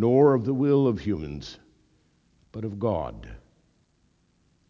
nor 0.00 0.32
of 0.32 0.46
the 0.46 0.54
will 0.54 0.88
of 0.88 0.98
humans, 0.98 1.58
but 2.52 2.64
of 2.64 2.78
God. 2.78 3.28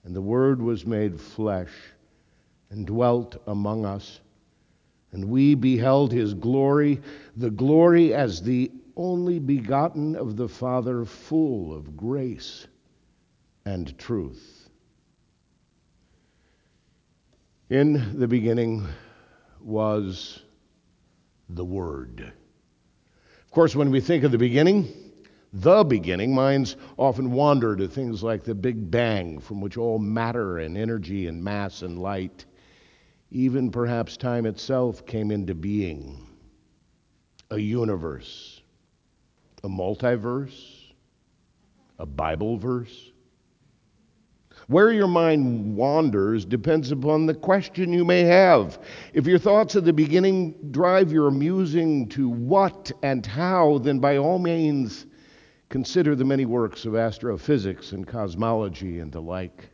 And 0.03 0.14
the 0.14 0.20
Word 0.20 0.61
was 0.61 0.85
made 0.85 1.20
flesh 1.20 1.70
and 2.70 2.85
dwelt 2.85 3.37
among 3.47 3.85
us, 3.85 4.20
and 5.12 5.26
we 5.26 5.55
beheld 5.55 6.11
his 6.11 6.35
glory, 6.35 7.01
the 7.37 7.51
glory 7.51 8.12
as 8.12 8.43
the 8.43 8.72
only 8.97 9.39
begotten 9.39 10.16
of 10.16 10.37
the 10.37 10.49
Father, 10.49 11.05
full 11.05 11.72
of 11.72 11.97
grace 11.97 12.66
and 13.64 13.97
truth. 13.99 14.68
In 17.68 18.18
the 18.18 18.26
beginning 18.26 18.85
was 19.61 20.43
the 21.49 21.64
Word. 21.64 22.33
Of 23.45 23.51
course, 23.53 23.76
when 23.76 23.93
we 23.93 24.01
think 24.01 24.24
of 24.24 24.33
the 24.33 24.39
beginning, 24.39 25.10
the 25.53 25.85
beginning, 25.85 26.35
minds 26.35 26.77
often 26.97 27.33
wander 27.33 27.77
to 27.77 27.89
things 27.89 28.23
like 28.23 28.45
the 28.45 28.55
Big 28.55 28.91
Bang, 28.91 29.39
from 29.39 29.61
which 29.61 29.77
all 29.77 29.99
matter 29.99 30.59
and 30.59 30.77
energy 30.77 31.27
and 31.27 31.43
mass 31.43 31.83
and 31.83 31.99
light, 31.99 32.45
even 33.31 33.71
perhaps 33.71 34.17
time 34.17 34.47
itself, 34.47 35.07
came 35.07 35.31
into 35.31 35.55
being. 35.55 36.27
A 37.51 37.59
universe 37.59 38.61
a 39.63 39.69
multiverse, 39.69 40.85
a 41.99 42.07
Bible 42.07 42.57
verse. 42.57 43.11
Where 44.69 44.93
your 44.93 45.09
mind 45.09 45.75
wanders 45.77 46.45
depends 46.45 46.93
upon 46.93 47.27
the 47.27 47.35
question 47.35 47.93
you 47.93 48.05
may 48.05 48.23
have. 48.23 48.79
If 49.15 49.27
your 49.27 49.39
thoughts 49.39 49.75
at 49.75 49.85
the 49.85 49.93
beginning 49.93 50.55
drive 50.71 51.13
your 51.13 51.31
musing 51.31 52.09
to 52.11 52.29
what 52.29 52.93
and 53.03 53.27
how, 53.27 53.79
then 53.79 53.99
by 53.99 54.19
all 54.19 54.39
means 54.39 55.07
consider 55.71 56.14
the 56.14 56.25
many 56.25 56.45
works 56.45 56.85
of 56.85 56.95
astrophysics 56.95 57.93
and 57.93 58.07
cosmology 58.07 58.99
and 58.99 59.11
the 59.11 59.23
like. 59.23 59.71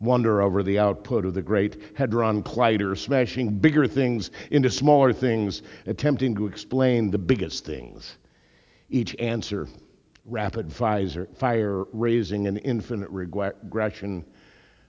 Wonder 0.00 0.42
over 0.42 0.62
the 0.62 0.78
output 0.78 1.24
of 1.24 1.34
the 1.34 1.42
great 1.42 1.80
Hadron 1.94 2.42
Collider, 2.42 2.96
smashing 2.96 3.58
bigger 3.58 3.86
things 3.86 4.30
into 4.50 4.70
smaller 4.70 5.12
things, 5.12 5.62
attempting 5.86 6.34
to 6.34 6.46
explain 6.46 7.10
the 7.10 7.18
biggest 7.18 7.64
things 7.64 8.18
each 8.90 9.14
answer 9.18 9.68
rapid 10.24 10.72
fire 10.72 11.84
raising 11.92 12.46
an 12.46 12.56
infinite 12.58 13.10
regression 13.10 14.24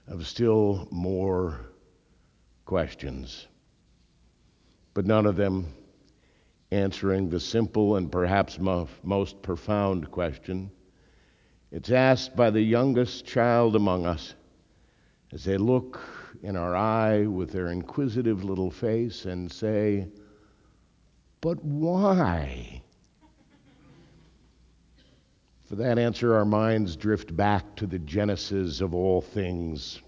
of 0.06 0.26
still 0.26 0.88
more 0.90 1.60
questions, 2.64 3.46
but 4.94 5.06
none 5.06 5.26
of 5.26 5.36
them 5.36 5.72
answering 6.70 7.28
the 7.28 7.40
simple 7.40 7.96
and 7.96 8.12
perhaps 8.12 8.58
most 8.58 9.42
profound 9.42 10.10
question. 10.10 10.70
It's 11.72 11.90
asked 11.90 12.36
by 12.36 12.50
the 12.50 12.62
youngest 12.62 13.24
child 13.24 13.76
among 13.76 14.06
us 14.06 14.34
as 15.32 15.44
they 15.44 15.56
look 15.56 16.00
in 16.42 16.56
our 16.56 16.74
eye 16.74 17.26
with 17.26 17.52
their 17.52 17.68
inquisitive 17.68 18.44
little 18.44 18.70
face 18.70 19.24
and 19.24 19.50
say, 19.50 20.08
But 21.40 21.62
why? 21.64 22.82
For 25.66 25.76
that 25.76 25.98
answer, 25.98 26.34
our 26.34 26.44
minds 26.44 26.96
drift 26.96 27.36
back 27.36 27.76
to 27.76 27.86
the 27.86 28.00
genesis 28.00 28.80
of 28.80 28.92
all 28.92 29.20
things, 29.20 30.02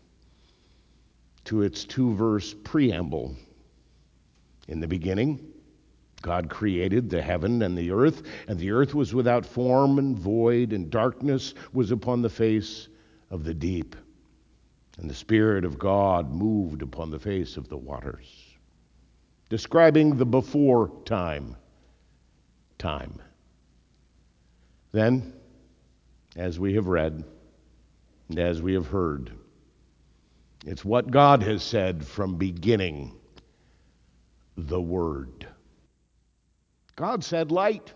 to 1.44 1.62
its 1.62 1.84
two 1.84 2.14
verse 2.14 2.54
preamble. 2.64 3.36
In 4.66 4.80
the 4.80 4.88
beginning, 4.88 5.51
God 6.22 6.48
created 6.48 7.10
the 7.10 7.20
heaven 7.20 7.62
and 7.62 7.76
the 7.76 7.90
earth, 7.90 8.22
and 8.48 8.58
the 8.58 8.70
earth 8.70 8.94
was 8.94 9.12
without 9.12 9.44
form 9.44 9.98
and 9.98 10.16
void, 10.16 10.72
and 10.72 10.90
darkness 10.90 11.54
was 11.72 11.90
upon 11.90 12.22
the 12.22 12.30
face 12.30 12.88
of 13.30 13.44
the 13.44 13.54
deep. 13.54 13.96
And 14.98 15.10
the 15.10 15.14
Spirit 15.14 15.64
of 15.64 15.78
God 15.78 16.30
moved 16.30 16.82
upon 16.82 17.10
the 17.10 17.18
face 17.18 17.56
of 17.56 17.68
the 17.68 17.76
waters, 17.76 18.28
describing 19.48 20.16
the 20.16 20.26
before 20.26 20.90
time. 21.04 21.56
Time. 22.78 23.20
Then 24.92 25.32
as 26.36 26.58
we 26.58 26.74
have 26.74 26.86
read 26.86 27.24
and 28.28 28.38
as 28.38 28.62
we 28.62 28.74
have 28.74 28.86
heard. 28.86 29.32
It's 30.64 30.84
what 30.84 31.10
God 31.10 31.42
has 31.42 31.62
said 31.62 32.06
from 32.06 32.36
beginning 32.36 33.12
the 34.56 34.80
Word. 34.80 35.46
God 36.96 37.24
said 37.24 37.50
light. 37.50 37.92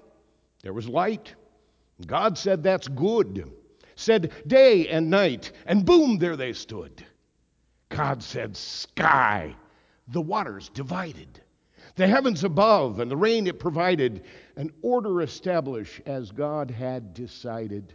There 0.62 0.72
was 0.72 0.88
light. 0.88 1.34
God 2.06 2.36
said 2.36 2.62
that's 2.62 2.88
good. 2.88 3.50
Said 3.94 4.32
day 4.46 4.88
and 4.88 5.08
night, 5.08 5.52
and 5.66 5.86
boom, 5.86 6.18
there 6.18 6.36
they 6.36 6.52
stood. 6.52 7.04
God 7.88 8.22
said 8.22 8.56
sky. 8.56 9.54
The 10.08 10.20
waters 10.20 10.68
divided. 10.68 11.40
The 11.96 12.06
heavens 12.06 12.44
above 12.44 13.00
and 13.00 13.10
the 13.10 13.16
rain 13.16 13.46
it 13.46 13.58
provided, 13.58 14.24
an 14.56 14.70
order 14.82 15.22
established 15.22 16.02
as 16.04 16.30
God 16.30 16.70
had 16.70 17.14
decided. 17.14 17.94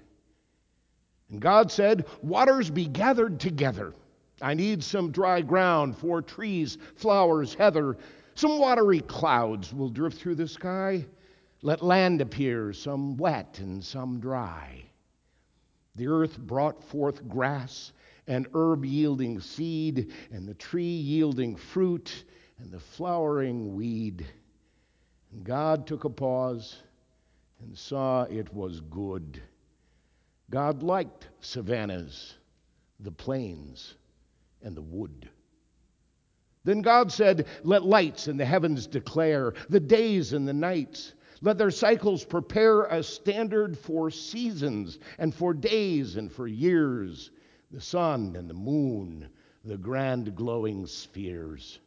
And 1.30 1.40
God 1.40 1.72
said, 1.72 2.06
Waters 2.24 2.70
be 2.70 2.88
gathered 2.88 3.40
together. 3.40 3.94
I 4.42 4.56
need 4.56 4.84
some 4.84 5.12
dry 5.12 5.42
ground 5.42 5.96
for 5.96 6.22
trees, 6.22 6.80
flowers, 6.96 7.54
heather. 7.54 7.98
Some 8.36 8.60
watery 8.60 9.02
clouds 9.02 9.74
will 9.74 9.90
drift 9.90 10.18
through 10.18 10.36
the 10.36 10.48
sky. 10.48 11.06
Let 11.62 11.84
land 11.84 12.22
appear, 12.22 12.74
some 12.74 13.18
wet 13.18 13.60
and 13.60 13.84
some 13.84 14.20
dry. 14.20 14.84
The 15.96 16.08
earth 16.08 16.40
brought 16.40 16.84
forth 16.84 17.28
grass 17.28 17.92
and 18.28 18.48
herb 18.54 18.86
yielding 18.86 19.40
seed, 19.42 20.12
and 20.32 20.48
the 20.48 20.54
tree 20.54 20.84
yielding 20.84 21.56
fruit, 21.56 22.24
and 22.60 22.72
the 22.72 22.80
flowering 22.80 23.76
weed. 23.76 24.26
And 25.32 25.44
God 25.44 25.86
took 25.86 26.04
a 26.04 26.10
pause 26.10 26.78
and 27.60 27.78
saw 27.78 28.24
it 28.24 28.54
was 28.54 28.82
good. 28.82 29.42
God 30.50 30.84
liked 30.84 31.30
savannas, 31.42 32.36
the 33.00 33.12
plains, 33.12 33.96
and 34.62 34.76
the 34.76 34.82
wood. 34.82 35.30
Then 36.64 36.82
God 36.82 37.12
said, 37.12 37.48
Let 37.64 37.84
lights 37.84 38.28
in 38.28 38.38
the 38.38 38.46
heavens 38.46 38.88
declare 38.88 39.54
the 39.70 39.80
days 39.80 40.34
and 40.34 40.48
the 40.48 40.54
nights. 40.54 41.14
Let 41.42 41.58
their 41.58 41.72
cycles 41.72 42.24
prepare 42.24 42.84
a 42.84 43.02
standard 43.02 43.78
for 43.78 44.12
seasons 44.12 45.00
and 45.18 45.34
for 45.34 45.54
days 45.54 46.16
and 46.16 46.32
for 46.32 46.48
years. 46.48 47.32
the 47.72 47.82
sun 47.82 48.36
and 48.36 48.50
the 48.50 48.54
moon, 48.54 49.30
the 49.66 49.78
grand 49.78 50.36
glowing 50.36 50.86
spheres. 50.86 51.80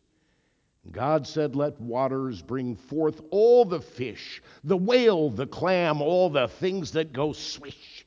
God 0.90 1.26
said, 1.26 1.54
Let 1.54 1.80
waters 1.80 2.42
bring 2.42 2.74
forth 2.74 3.22
all 3.30 3.64
the 3.64 3.80
fish, 3.80 4.42
the 4.64 4.76
whale, 4.76 5.30
the 5.30 5.46
clam, 5.46 6.02
all 6.02 6.30
the 6.30 6.48
things 6.48 6.90
that 6.92 7.12
go 7.12 7.32
swish. 7.32 8.06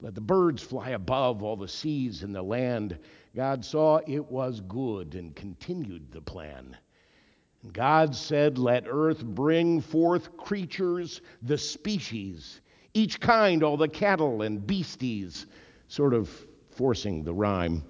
Let 0.00 0.14
the 0.14 0.20
birds 0.20 0.62
fly 0.62 0.90
above 0.90 1.42
all 1.42 1.56
the 1.56 1.68
seas 1.68 2.22
and 2.22 2.34
the 2.34 2.42
land. 2.42 2.98
God 3.34 3.64
saw 3.64 4.00
it 4.06 4.30
was 4.30 4.60
good 4.60 5.14
and 5.14 5.34
continued 5.34 6.10
the 6.10 6.20
plan. 6.20 6.76
And 7.62 7.72
God 7.72 8.14
said, 8.14 8.58
Let 8.58 8.84
earth 8.88 9.24
bring 9.24 9.80
forth 9.80 10.36
creatures, 10.36 11.20
the 11.42 11.58
species, 11.58 12.60
each 12.94 13.20
kind, 13.20 13.62
all 13.62 13.76
the 13.76 13.88
cattle 13.88 14.42
and 14.42 14.66
beasties, 14.66 15.46
sort 15.88 16.14
of 16.14 16.30
forcing 16.70 17.24
the 17.24 17.34
rhyme. 17.34 17.84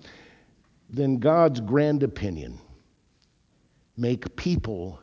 Then 0.91 1.19
God's 1.19 1.61
grand 1.61 2.03
opinion 2.03 2.59
make 3.97 4.37
people 4.37 5.01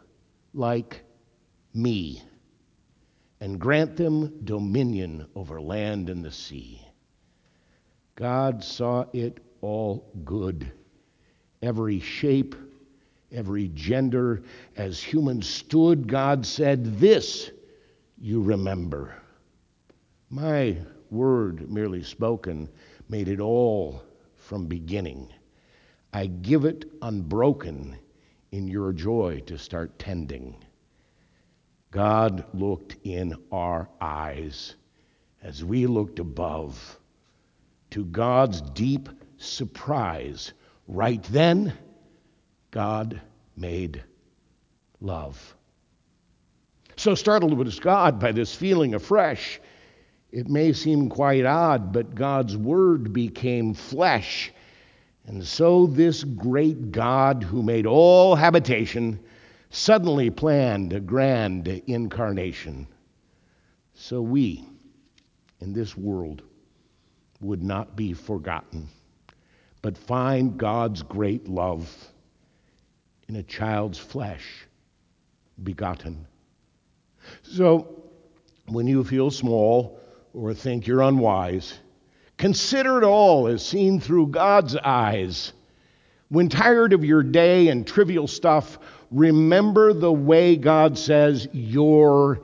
like 0.54 1.02
me 1.74 2.24
and 3.42 3.60
grant 3.60 3.96
them 3.98 4.40
dominion 4.44 5.28
over 5.36 5.62
land 5.62 6.10
and 6.10 6.24
the 6.24 6.32
sea. 6.32 6.82
God 8.16 8.64
saw 8.64 9.06
it 9.14 9.45
all 9.66 10.06
good. 10.24 10.72
Every 11.64 12.00
shape, 12.00 12.56
every 13.32 13.70
gender, 13.70 14.44
as 14.78 15.02
humans 15.02 15.48
stood, 15.48 16.08
God 16.08 16.46
said, 16.46 17.00
This 17.00 17.50
you 18.20 18.44
remember. 18.44 19.16
My 20.30 20.78
word, 21.10 21.68
merely 21.72 22.04
spoken, 22.04 22.70
made 23.10 23.28
it 23.28 23.40
all 23.40 24.04
from 24.36 24.68
beginning. 24.68 25.34
I 26.14 26.28
give 26.28 26.66
it 26.66 26.86
unbroken 27.02 27.98
in 28.52 28.68
your 28.68 28.94
joy 28.94 29.42
to 29.48 29.58
start 29.58 29.98
tending. 29.98 30.64
God 31.90 32.46
looked 32.54 32.98
in 33.04 33.34
our 33.52 33.90
eyes 34.00 34.76
as 35.42 35.64
we 35.64 35.88
looked 35.88 36.20
above. 36.20 37.00
To 37.92 38.06
God's 38.06 38.62
deep 38.62 39.10
surprise, 39.46 40.54
right 40.88 41.24
then, 41.24 41.74
God 42.72 43.22
made 43.56 44.04
love. 45.00 45.56
So 46.98 47.16
startled 47.16 47.58
was 47.58 47.80
God 47.80 48.20
by 48.20 48.32
this 48.32 48.54
feeling 48.56 48.96
afresh. 48.96 49.60
It 50.32 50.48
may 50.48 50.74
seem 50.74 51.10
quite 51.10 51.46
odd, 51.46 51.94
but 51.94 52.16
God's 52.16 52.58
word 52.58 53.14
became 53.14 53.74
flesh 53.74 54.52
and 55.28 55.44
so, 55.44 55.88
this 55.88 56.24
great 56.24 56.92
God 56.92 57.44
who 57.44 57.64
made 57.64 57.88
all 57.88 58.36
habitation 58.36 59.20
suddenly 59.72 60.30
planned 60.30 60.94
a 60.94 61.00
grand 61.00 61.68
incarnation. 61.68 62.88
So, 63.94 64.22
we 64.22 64.64
in 65.60 65.74
this 65.74 65.98
world 65.98 66.44
would 67.42 67.64
not 67.64 67.96
be 67.96 68.14
forgotten, 68.14 68.88
but 69.86 70.00
find 70.00 70.58
God's 70.58 71.04
great 71.04 71.48
love 71.48 71.88
in 73.28 73.36
a 73.36 73.44
child's 73.44 74.00
flesh 74.00 74.66
begotten. 75.64 76.26
So, 77.44 78.02
when 78.66 78.88
you 78.88 79.04
feel 79.04 79.30
small 79.30 80.00
or 80.34 80.56
think 80.56 80.88
you're 80.88 81.04
unwise, 81.04 81.78
Consider 82.38 82.98
it 82.98 83.04
all 83.04 83.46
as 83.46 83.64
seen 83.64 84.00
through 84.00 84.28
God's 84.28 84.76
eyes. 84.76 85.54
When 86.30 86.50
tired 86.50 86.92
of 86.92 87.06
your 87.06 87.22
day 87.22 87.68
and 87.68 87.86
trivial 87.86 88.28
stuff, 88.28 88.80
remember 89.12 89.94
the 89.94 90.12
way 90.12 90.56
God 90.56 90.98
says, 90.98 91.48
You're 91.54 92.42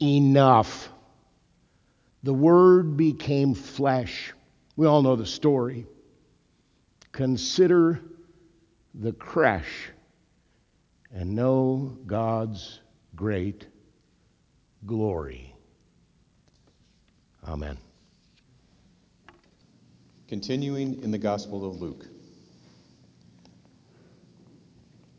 enough. 0.00 0.88
The 2.22 2.32
Word 2.32 2.96
became 2.96 3.52
flesh. 3.52 4.32
We 4.74 4.86
all 4.86 5.02
know 5.02 5.16
the 5.16 5.26
story. 5.26 5.86
Consider 7.18 8.00
the 8.94 9.10
creche 9.10 9.90
and 11.12 11.34
know 11.34 11.98
God's 12.06 12.78
great 13.16 13.66
glory. 14.86 15.52
Amen. 17.44 17.76
Continuing 20.28 21.02
in 21.02 21.10
the 21.10 21.18
Gospel 21.18 21.68
of 21.68 21.80
Luke. 21.80 22.06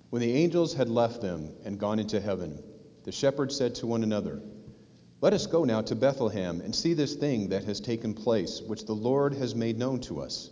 When 0.10 0.22
the 0.22 0.32
angels 0.32 0.74
had 0.74 0.88
left 0.88 1.20
them 1.20 1.50
and 1.66 1.78
gone 1.78 2.00
into 2.00 2.22
heaven, 2.22 2.64
the 3.04 3.12
shepherds 3.12 3.58
said 3.58 3.76
to 3.76 3.88
one 3.88 4.04
another, 4.04 4.42
Let 5.20 5.34
us 5.34 5.48
go 5.48 5.66
now 5.66 5.82
to 5.82 5.96
Bethlehem 5.96 6.62
and 6.62 6.74
see 6.74 6.94
this 6.94 7.16
thing 7.16 7.50
that 7.50 7.66
has 7.66 7.82
taken 7.82 8.14
place, 8.14 8.62
which 8.62 8.86
the 8.86 8.96
Lord 8.96 9.34
has 9.34 9.54
made 9.54 9.78
known 9.78 10.00
to 10.00 10.22
us. 10.22 10.52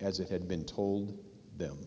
as 0.00 0.20
it 0.20 0.28
had 0.28 0.48
been 0.48 0.64
told 0.64 1.18
them. 1.56 1.78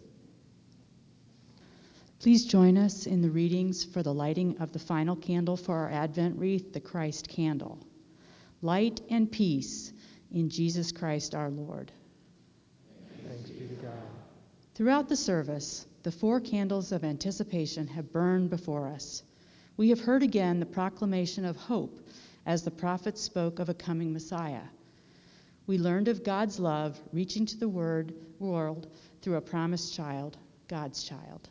Please 2.20 2.46
join 2.46 2.78
us 2.78 3.06
in 3.06 3.22
the 3.22 3.30
readings 3.30 3.86
for 3.86 4.02
the 4.02 4.14
lighting 4.14 4.58
of 4.58 4.72
the 4.74 4.80
final 4.80 5.16
candle 5.16 5.56
for 5.56 5.76
our 5.76 5.92
Advent 5.92 6.40
wreath, 6.40 6.74
the 6.74 6.80
Christ 6.80 7.30
candle. 7.30 7.78
Light 8.62 9.02
and 9.10 9.32
peace 9.32 9.94
in 10.32 10.50
Jesus 10.50 10.92
Christ 10.92 11.36
our 11.36 11.50
Lord. 11.50 11.92
Thanks 13.28 13.50
be 13.52 13.68
to 13.68 13.76
God. 13.76 13.94
Throughout 14.74 15.10
the 15.10 15.16
service, 15.16 15.86
the 16.04 16.12
four 16.12 16.40
candles 16.40 16.92
of 16.92 17.04
anticipation 17.04 17.88
have 17.88 18.12
burned 18.12 18.50
before 18.50 18.88
us. 18.88 19.24
We 19.76 19.90
have 19.90 20.00
heard 20.00 20.24
again 20.24 20.60
the 20.60 20.66
proclamation 20.66 21.46
of 21.46 21.56
hope 21.56 22.00
as 22.46 22.64
the 22.64 22.72
prophets 22.72 23.22
spoke 23.22 23.60
of 23.60 23.70
a 23.70 23.74
coming 23.74 24.12
Messiah. 24.12 24.64
We 25.68 25.78
learned 25.78 26.08
of 26.08 26.24
God's 26.24 26.60
love 26.62 26.98
reaching 27.12 27.46
to 27.46 27.58
the 27.58 27.68
word, 27.68 28.14
world 28.40 28.88
through 29.22 29.36
a 29.36 29.42
promised 29.42 29.94
child, 29.94 30.38
God's 30.70 31.04
child. 31.04 31.50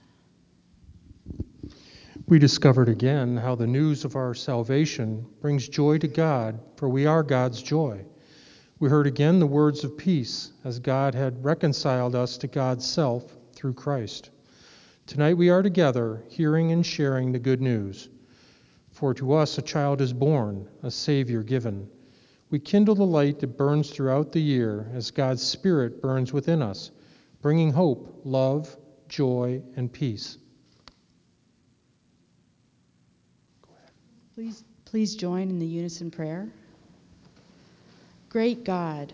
We 2.26 2.38
discovered 2.38 2.88
again 2.88 3.36
how 3.36 3.54
the 3.54 3.66
news 3.66 4.06
of 4.06 4.16
our 4.16 4.34
salvation 4.34 5.26
brings 5.42 5.68
joy 5.68 5.98
to 5.98 6.08
God, 6.08 6.58
for 6.76 6.88
we 6.88 7.04
are 7.04 7.22
God's 7.22 7.62
joy. 7.62 8.06
We 8.78 8.88
heard 8.88 9.06
again 9.06 9.38
the 9.38 9.46
words 9.46 9.84
of 9.84 9.98
peace 9.98 10.50
as 10.64 10.78
God 10.78 11.14
had 11.14 11.44
reconciled 11.44 12.14
us 12.14 12.38
to 12.38 12.46
God's 12.46 12.86
self 12.86 13.36
through 13.54 13.74
Christ. 13.74 14.30
Tonight 15.06 15.34
we 15.34 15.50
are 15.50 15.62
together, 15.62 16.24
hearing 16.30 16.72
and 16.72 16.84
sharing 16.84 17.32
the 17.32 17.38
good 17.38 17.60
news. 17.60 18.08
For 18.92 19.12
to 19.12 19.34
us 19.34 19.58
a 19.58 19.62
child 19.62 20.00
is 20.00 20.14
born, 20.14 20.68
a 20.82 20.90
Savior 20.90 21.42
given. 21.42 21.90
We 22.50 22.58
kindle 22.60 22.94
the 22.94 23.04
light 23.04 23.40
that 23.40 23.56
burns 23.56 23.90
throughout 23.90 24.32
the 24.32 24.40
year 24.40 24.90
as 24.94 25.10
God's 25.10 25.42
Spirit 25.42 26.00
burns 26.00 26.32
within 26.32 26.62
us, 26.62 26.92
bringing 27.42 27.72
hope, 27.72 28.20
love, 28.24 28.76
joy, 29.08 29.62
and 29.74 29.92
peace. 29.92 30.38
Please, 34.34 34.64
please 34.84 35.16
join 35.16 35.50
in 35.50 35.58
the 35.58 35.66
unison 35.66 36.10
prayer. 36.10 36.48
Great 38.28 38.64
God, 38.64 39.12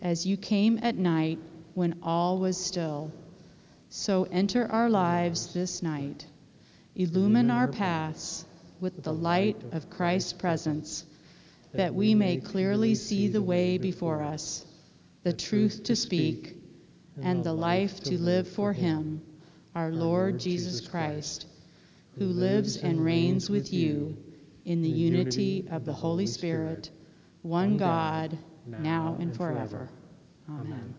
as 0.00 0.24
you 0.24 0.36
came 0.36 0.78
at 0.82 0.94
night 0.94 1.38
when 1.74 1.98
all 2.02 2.38
was 2.38 2.56
still, 2.56 3.10
so 3.88 4.24
enter 4.30 4.70
our 4.70 4.88
lives 4.88 5.52
this 5.52 5.82
night. 5.82 6.24
Illumine 6.94 7.50
our 7.50 7.68
paths 7.68 8.44
with 8.80 9.02
the 9.02 9.12
light 9.12 9.56
of 9.72 9.90
Christ's 9.90 10.32
presence, 10.32 11.04
that 11.72 11.94
we 11.94 12.14
may 12.14 12.38
clearly 12.38 12.94
see 12.94 13.28
the 13.28 13.42
way 13.42 13.78
before 13.78 14.22
us, 14.22 14.64
the 15.22 15.32
truth 15.32 15.84
to 15.84 15.96
speak, 15.96 16.56
and 17.22 17.44
the 17.44 17.52
life 17.52 18.00
to 18.00 18.18
live 18.18 18.48
for 18.48 18.72
Him, 18.72 19.22
our 19.74 19.90
Lord 19.90 20.40
Jesus 20.40 20.86
Christ, 20.86 21.46
who 22.18 22.26
lives 22.26 22.76
and 22.76 23.04
reigns 23.04 23.48
with 23.50 23.72
you 23.72 24.16
in 24.64 24.82
the 24.82 24.88
unity 24.88 25.66
of 25.70 25.84
the 25.84 25.92
Holy 25.92 26.26
Spirit, 26.26 26.90
one 27.42 27.76
God 27.76 28.36
now 28.66 29.16
and 29.20 29.36
forever. 29.36 29.88
Amen. 30.48 30.94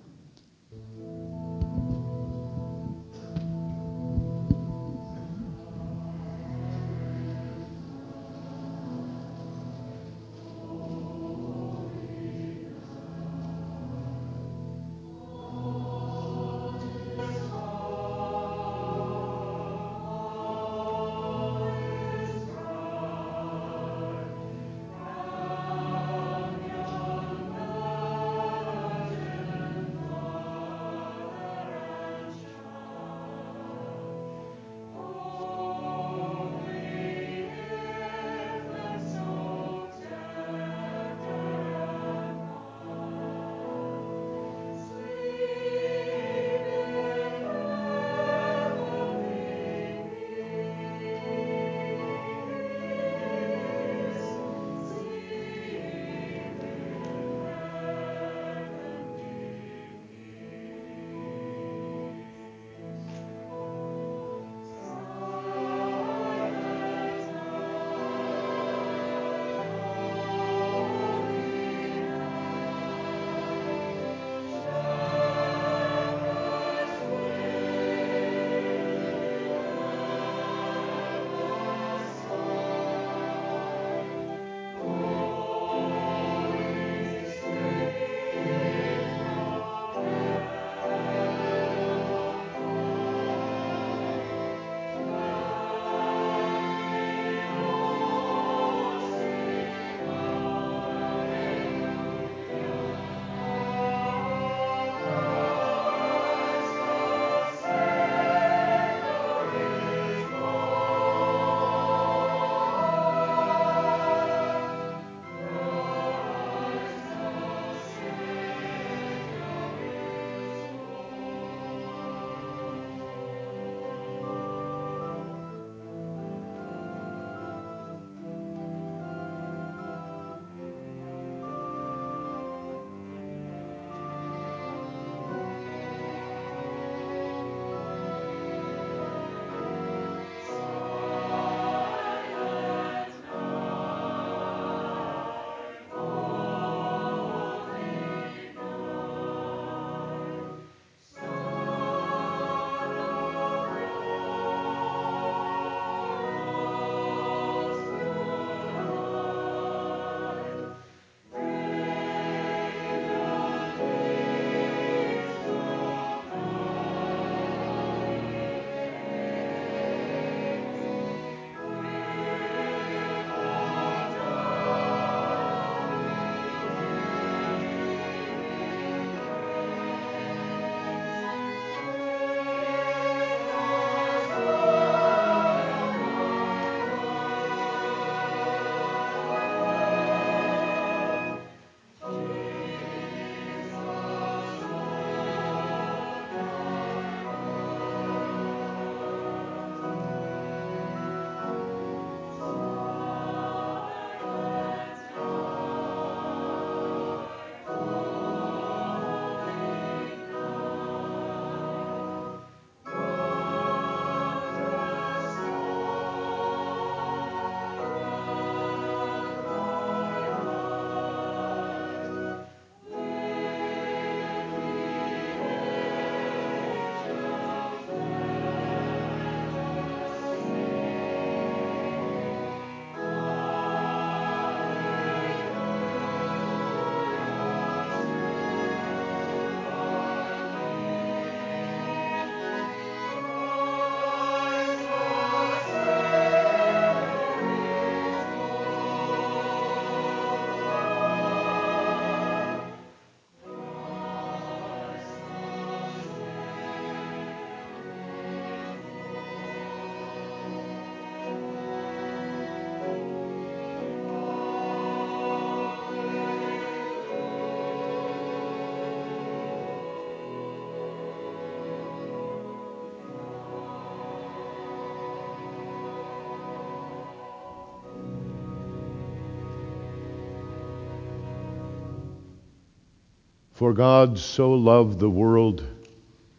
For 283.61 283.73
God 283.73 284.17
so 284.17 284.53
loved 284.53 284.97
the 284.97 285.07
world 285.07 285.63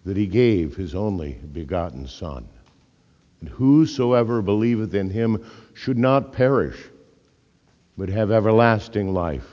that 0.04 0.16
he 0.16 0.26
gave 0.26 0.74
his 0.74 0.92
only 0.92 1.34
begotten 1.52 2.08
Son. 2.08 2.48
And 3.40 3.48
whosoever 3.48 4.42
believeth 4.42 4.92
in 4.92 5.08
him 5.08 5.44
should 5.72 5.98
not 5.98 6.32
perish, 6.32 6.76
but 7.96 8.08
have 8.08 8.32
everlasting 8.32 9.14
life. 9.14 9.48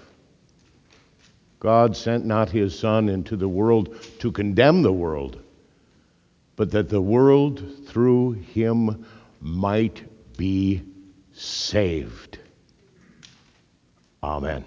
God 1.59 1.95
sent 1.95 2.25
not 2.25 2.49
his 2.49 2.75
Son 2.75 3.07
into 3.07 3.35
the 3.35 3.47
world 3.47 3.95
to 4.17 4.31
condemn 4.31 4.81
the 4.81 4.91
world, 4.91 5.39
but 6.55 6.71
that 6.71 6.89
the 6.89 6.99
world 7.03 7.63
through 7.85 8.31
him 8.31 9.05
might 9.41 10.03
be 10.37 10.81
saved. 11.33 12.39
Amen. 14.23 14.65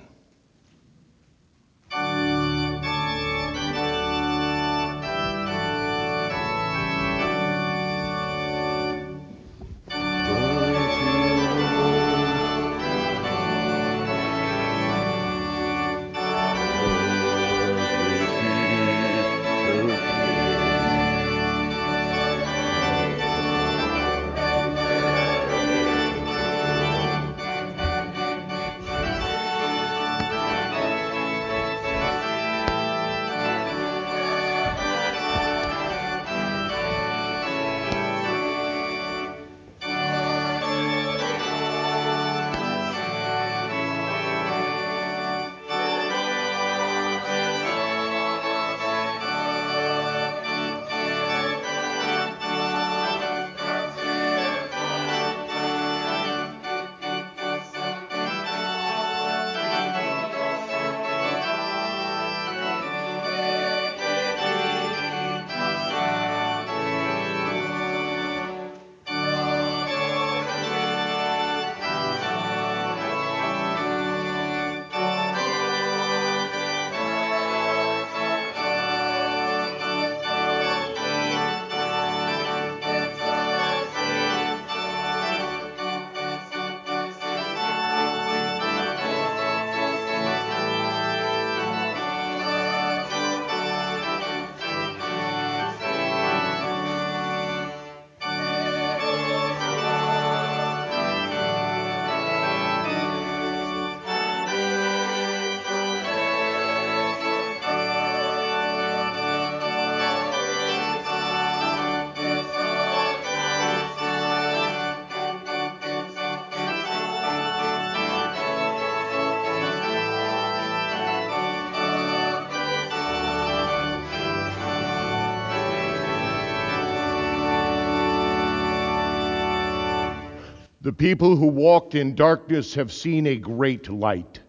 The 130.93 130.97
people 130.97 131.37
who 131.37 131.47
walked 131.47 131.95
in 131.95 132.15
darkness 132.15 132.75
have 132.75 132.93
seen 132.93 133.27
a 133.27 133.37
great 133.37 133.89
light. 133.89 134.41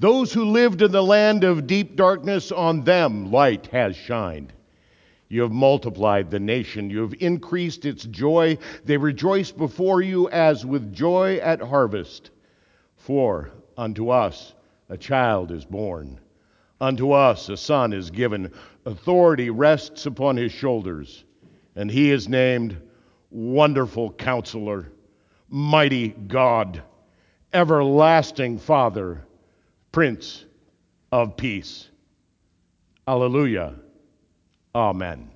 Those 0.00 0.32
who 0.32 0.46
lived 0.46 0.82
in 0.82 0.90
the 0.90 1.00
land 1.00 1.44
of 1.44 1.68
deep 1.68 1.94
darkness, 1.94 2.50
on 2.50 2.82
them 2.82 3.30
light 3.30 3.68
has 3.68 3.94
shined. 3.94 4.52
You 5.28 5.42
have 5.42 5.52
multiplied 5.52 6.28
the 6.28 6.40
nation, 6.40 6.90
you 6.90 7.02
have 7.02 7.14
increased 7.20 7.84
its 7.84 8.02
joy. 8.02 8.58
They 8.84 8.96
rejoice 8.96 9.52
before 9.52 10.02
you 10.02 10.28
as 10.30 10.66
with 10.66 10.92
joy 10.92 11.36
at 11.36 11.60
harvest. 11.60 12.32
For 12.96 13.52
unto 13.76 14.08
us 14.08 14.54
a 14.88 14.96
child 14.96 15.52
is 15.52 15.64
born, 15.64 16.18
unto 16.80 17.12
us 17.12 17.48
a 17.48 17.56
son 17.56 17.92
is 17.92 18.10
given, 18.10 18.50
authority 18.84 19.50
rests 19.50 20.04
upon 20.04 20.36
his 20.36 20.50
shoulders, 20.50 21.22
and 21.76 21.88
he 21.88 22.10
is 22.10 22.28
named 22.28 22.76
Wonderful 23.30 24.10
Counselor 24.14 24.90
mighty 25.48 26.08
God, 26.08 26.82
everlasting 27.52 28.58
Father, 28.58 29.24
Prince 29.92 30.44
of 31.12 31.36
Peace. 31.36 31.88
Alleluia. 33.08 33.74
Amen. 34.74 35.30